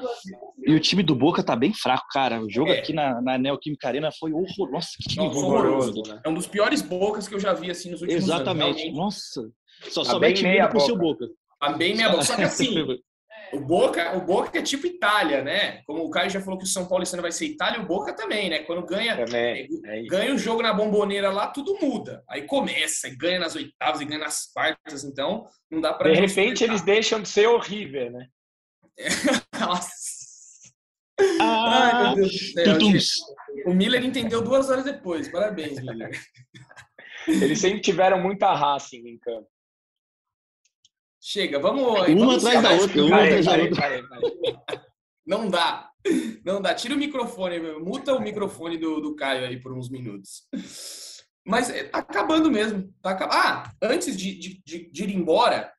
[0.68, 2.42] E o time do Boca tá bem fraco, cara.
[2.42, 2.80] O jogo é.
[2.80, 4.70] aqui na, na Neoquímica Arena foi horroroso.
[4.70, 6.04] Nossa, que time Nossa, horroroso.
[6.10, 6.22] Né?
[6.26, 8.84] É um dos piores Bocas que eu já vi assim nos últimos Exatamente.
[8.84, 8.98] anos.
[8.98, 9.50] Nossa.
[9.90, 11.26] Só, tá só vai time com o seu Boca.
[11.58, 12.26] Tá bem meia boca.
[12.26, 12.76] Só que assim,
[13.54, 15.82] o Boca, o Boca é tipo Itália, né?
[15.86, 17.86] Como o Caio já falou que o São Paulo esse ano vai ser Itália, o
[17.86, 18.60] Boca também, né?
[18.60, 19.68] Quando ganha, também.
[19.86, 22.24] É ganha o jogo na bomboneira lá, tudo muda.
[22.30, 26.64] Aí começa, ganha nas oitavas e ganha nas quartas, então não dá para De repente
[26.64, 28.28] eles deixam de ser horrível, né?
[29.60, 30.20] Nossa.
[31.42, 33.36] Ah, Ai, meu Deus do céu.
[33.66, 35.30] O Miller entendeu duas horas depois.
[35.30, 36.12] Parabéns, Miller.
[37.28, 39.48] Eles sempre tiveram muita raça em campo.
[41.32, 41.84] Chega, vamos.
[41.84, 44.44] Uma vamos atrás da outra, uma atrás da outra.
[45.28, 45.92] Não dá.
[46.44, 46.74] Não dá.
[46.74, 50.48] Tira o microfone, muta o microfone do, do Caio aí por uns minutos.
[51.46, 52.92] Mas é, tá acabando mesmo.
[53.00, 55.72] Tá Ah, antes de, de, de ir embora,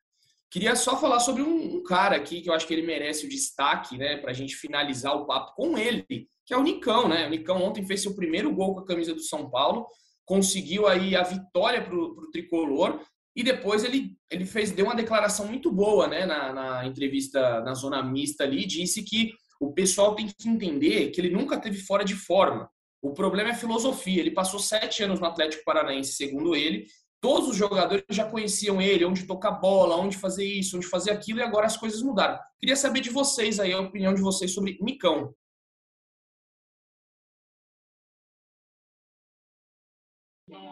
[0.49, 3.29] Queria só falar sobre um, um, cara aqui que eu acho que ele merece o
[3.29, 7.25] destaque, né, para a gente finalizar o papo com ele, que é o Nicão, né?
[7.25, 9.87] O Nicão ontem fez seu primeiro gol com a camisa do São Paulo,
[10.25, 13.01] conseguiu aí a vitória para o tricolor
[13.35, 17.73] e depois ele, ele fez deu uma declaração muito boa, né, na, na entrevista na
[17.73, 22.03] zona mista ali, disse que o pessoal tem que entender que ele nunca teve fora
[22.03, 22.69] de forma.
[23.01, 24.19] O problema é filosofia.
[24.19, 26.85] Ele passou sete anos no Atlético Paranaense, segundo ele,
[27.21, 31.37] Todos os jogadores já conheciam ele, onde tocar bola, onde fazer isso, onde fazer aquilo,
[31.37, 32.39] e agora as coisas mudaram.
[32.59, 35.31] Queria saber de vocês aí, a opinião de vocês sobre Micão.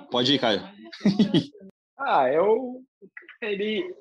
[0.09, 0.61] Pode ir, Caio.
[1.99, 2.81] ah, eu.
[3.41, 3.95] Ele,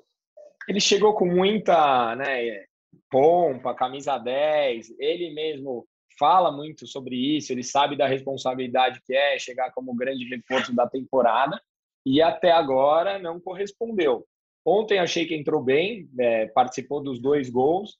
[0.69, 2.65] ele chegou com muita né,
[3.11, 4.95] pompa, camisa 10.
[4.99, 5.87] Ele mesmo
[6.19, 7.53] fala muito sobre isso.
[7.53, 11.61] Ele sabe da responsabilidade que é chegar como grande reforço da temporada
[12.07, 14.27] e até agora não correspondeu.
[14.65, 17.97] Ontem achei que entrou bem, é, participou dos dois gols.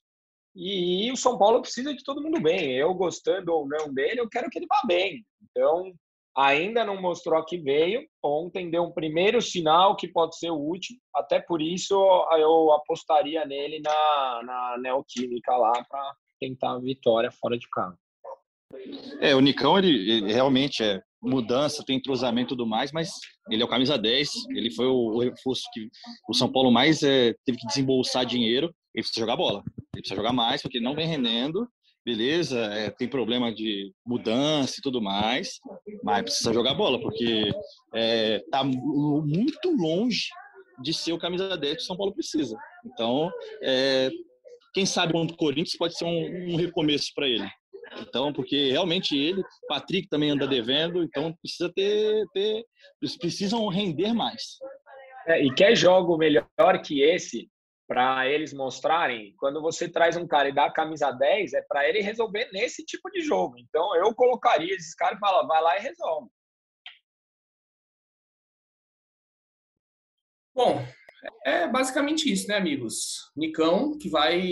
[0.55, 2.73] E, e, o São Paulo precisa de todo mundo bem.
[2.73, 5.25] Eu gostando ou não dele, eu quero que ele vá bem.
[5.43, 5.93] Então,
[6.39, 8.07] ainda não mostrou que veio.
[8.23, 10.99] Ontem deu um primeiro sinal que pode ser o último.
[11.15, 17.59] Até por isso eu apostaria nele na, na Neoquímica lá para tentar a vitória fora
[17.59, 17.99] de casa.
[19.21, 23.11] É, o Nicão, ele, ele realmente é mudança, tem entrosamento e tudo mais, mas
[23.51, 25.89] ele é o camisa 10, ele foi o, reforço que
[26.29, 29.65] o São Paulo mais é, teve que desembolsar dinheiro, ele precisa jogar bola,
[29.95, 31.67] ele precisa jogar mais, porque ele não vem rendendo,
[32.09, 35.61] beleza, é, tem problema de mudança e tudo mais,
[36.03, 37.53] mas precisa jogar bola, porque
[37.95, 40.29] é, tá muito longe
[40.81, 42.57] de ser o camisa 10 que o São Paulo precisa.
[42.87, 43.31] Então,
[43.63, 44.09] é,
[44.73, 47.47] quem sabe contra o Corinthians pode ser um, um recomeço para ele.
[48.01, 52.65] Então, porque realmente ele, Patrick também anda devendo, então precisa ter, ter
[53.03, 54.57] eles precisam render mais.
[55.27, 56.49] É, e quer jogo melhor
[56.83, 57.51] que esse
[57.89, 59.35] para eles mostrarem?
[59.39, 62.85] Quando você traz um cara e dá a camisa 10, é para ele resolver nesse
[62.85, 63.57] tipo de jogo.
[63.59, 66.31] Então, eu colocaria esses caras e falaria, vai lá e resolve.
[70.55, 70.85] Bom,
[71.45, 73.33] é basicamente isso, né, amigos?
[73.35, 74.43] Nicão, que vai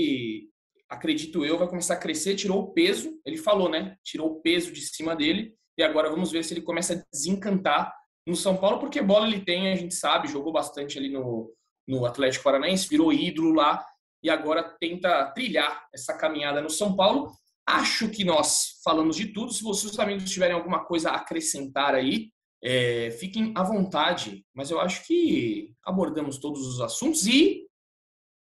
[0.88, 3.96] acredito eu, vai começar a crescer, tirou o peso, ele falou, né?
[4.04, 7.92] Tirou o peso de cima dele, e agora vamos ver se ele começa a desencantar
[8.26, 11.52] no São Paulo, porque bola ele tem, a gente sabe, jogou bastante ali no,
[11.86, 13.84] no Atlético Paranaense, virou ídolo lá,
[14.22, 17.32] e agora tenta trilhar essa caminhada no São Paulo.
[17.66, 19.52] Acho que nós falamos de tudo.
[19.52, 22.30] Se vocês amigos tiverem alguma coisa a acrescentar aí,
[22.62, 24.44] é, fiquem à vontade.
[24.54, 27.66] Mas eu acho que abordamos todos os assuntos e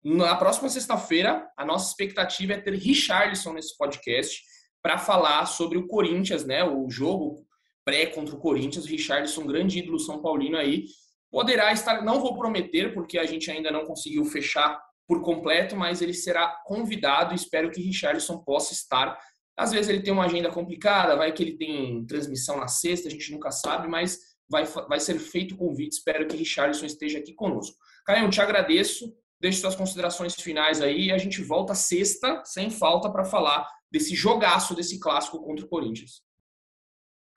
[0.03, 4.41] na próxima sexta-feira, a nossa expectativa é ter Richarlison nesse podcast
[4.81, 6.63] para falar sobre o Corinthians, né?
[6.63, 7.45] O jogo
[7.83, 8.85] pré contra o Corinthians.
[8.85, 10.85] Richarlison, grande ídolo São Paulino aí,
[11.31, 12.03] poderá estar.
[12.03, 16.47] Não vou prometer, porque a gente ainda não conseguiu fechar por completo, mas ele será
[16.65, 17.33] convidado.
[17.33, 19.17] Espero que Richarlison possa estar.
[19.57, 23.11] Às vezes ele tem uma agenda complicada, vai que ele tem transmissão na sexta, a
[23.11, 24.19] gente nunca sabe, mas
[24.49, 25.93] vai, vai ser feito o convite.
[25.93, 27.75] Espero que Richarlison esteja aqui conosco.
[28.05, 29.13] Caio, te agradeço.
[29.41, 34.13] Deixe suas considerações finais aí e a gente volta sexta, sem falta, para falar desse
[34.13, 36.21] jogaço, desse clássico contra o Corinthians.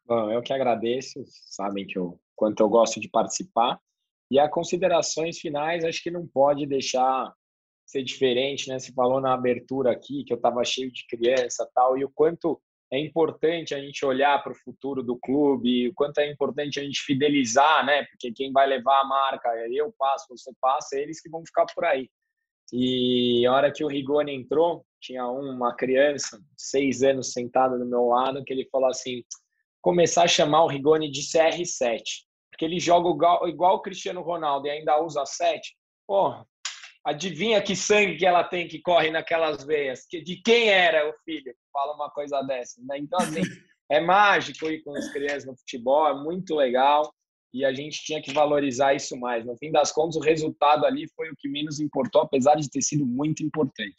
[0.05, 3.79] Bom, eu que agradeço, sabem que eu, quanto eu gosto de participar.
[4.29, 7.33] E as considerações finais, acho que não pode deixar
[7.87, 8.81] ser diferente, né?
[8.81, 12.61] Você falou na abertura aqui que eu estava cheio de criança tal, e o quanto
[12.93, 16.83] é importante a gente olhar para o futuro do clube, o quanto é importante a
[16.83, 18.05] gente fidelizar, né?
[18.07, 21.85] Porque quem vai levar a marca, eu passo, você passa, eles que vão ficar por
[21.85, 22.11] aí.
[22.73, 28.07] E a hora que o Rigoni entrou, tinha uma criança, seis anos, sentada do meu
[28.07, 29.23] lado, que ele falou assim:
[29.81, 32.03] começar a chamar o Rigoni de CR7,
[32.63, 33.09] porque ele joga
[33.49, 35.75] igual, o Cristiano Ronaldo e ainda usa 7.
[36.07, 36.33] Pô,
[37.05, 40.07] adivinha que sangue que ela tem que corre naquelas veias?
[40.09, 41.53] De quem era o filho?
[41.73, 42.81] Fala uma coisa dessa.
[42.85, 42.99] Né?
[42.99, 43.43] Então, assim,
[43.91, 47.13] é mágico ir com as crianças no futebol, é muito legal
[47.53, 49.45] e a gente tinha que valorizar isso mais.
[49.45, 52.81] No fim das contas, o resultado ali foi o que menos importou, apesar de ter
[52.81, 53.97] sido muito importante.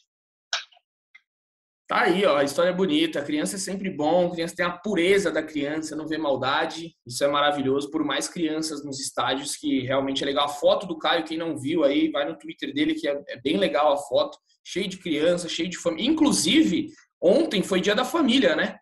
[1.94, 3.20] Tá aí, ó, a história é bonita.
[3.20, 6.96] A criança é sempre bom, a criança tem a pureza da criança, não vê maldade.
[7.06, 7.92] Isso é maravilhoso.
[7.92, 10.46] Por mais crianças nos estádios, que realmente é legal.
[10.46, 13.40] A foto do Caio, quem não viu aí, vai no Twitter dele, que é, é
[13.40, 14.40] bem legal a foto.
[14.66, 16.10] Cheio de criança, cheio de família.
[16.10, 16.90] Inclusive,
[17.22, 18.80] ontem foi dia da família, né?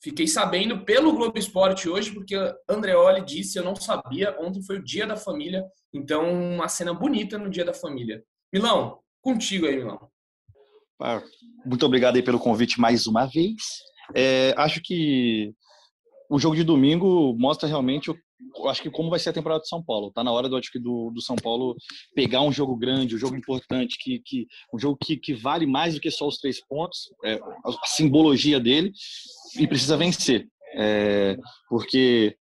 [0.00, 2.36] Fiquei sabendo pelo Globo Esporte hoje, porque
[2.68, 7.36] Andreoli disse, eu não sabia, ontem foi o dia da família, então uma cena bonita
[7.38, 8.22] no dia da família.
[8.52, 10.13] Milão, contigo aí, Milão.
[11.00, 11.22] Ah,
[11.64, 13.54] muito obrigado aí pelo convite mais uma vez.
[14.14, 15.52] É, acho que
[16.30, 18.10] o jogo de domingo mostra realmente
[18.68, 20.10] acho que como vai ser a temporada do São Paulo.
[20.12, 21.76] Tá na hora do, acho que do, do São Paulo
[22.14, 25.94] pegar um jogo grande, um jogo importante, que, que um jogo que, que vale mais
[25.94, 28.92] do que só os três pontos, é, a simbologia dele,
[29.58, 30.46] e precisa vencer.
[30.76, 31.36] É,
[31.68, 32.36] porque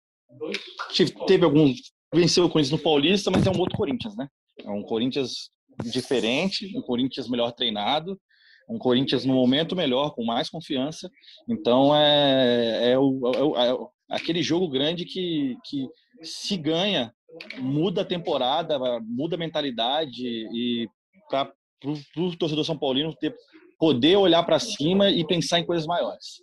[1.27, 1.73] teve algum.
[2.15, 4.29] Venceu o Corinthians no Paulista, mas é um outro Corinthians, né?
[4.65, 5.51] É um Corinthians
[5.85, 8.19] diferente, um Corinthians melhor treinado,
[8.69, 11.11] um Corinthians no momento melhor, com mais confiança.
[11.49, 15.89] Então é, é, o, é, o, é aquele jogo grande que, que
[16.23, 17.13] se ganha,
[17.59, 20.89] muda a temporada, muda a mentalidade e
[21.31, 21.53] para
[22.17, 23.35] o torcedor São Paulino ter,
[23.79, 26.43] poder olhar para cima e pensar em coisas maiores.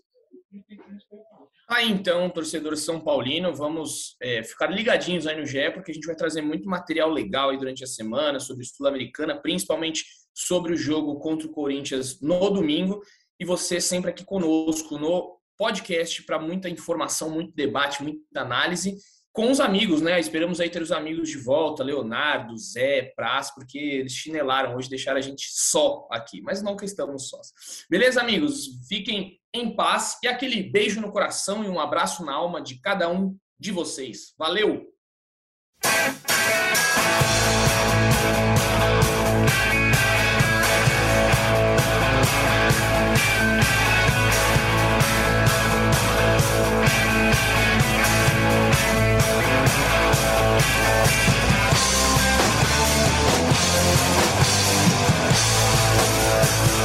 [1.68, 6.06] Ah, então, torcedor São Paulino, vamos é, ficar ligadinhos aí no GE, porque a gente
[6.06, 10.06] vai trazer muito material legal aí durante a semana sobre Sul-Americana, principalmente
[10.36, 13.02] sobre o jogo contra o Corinthians no domingo.
[13.40, 18.98] E você sempre aqui conosco no podcast para muita informação, muito debate, muita análise
[19.36, 20.18] com os amigos, né?
[20.18, 25.18] Esperamos aí ter os amigos de volta, Leonardo, Zé, Praz, porque eles chinelaram hoje, deixaram
[25.18, 27.52] a gente só aqui, mas não que estamos sós.
[27.90, 28.80] Beleza, amigos?
[28.88, 33.10] Fiquem em paz e aquele beijo no coração e um abraço na alma de cada
[33.10, 34.34] um de vocês.
[34.38, 34.88] Valeu!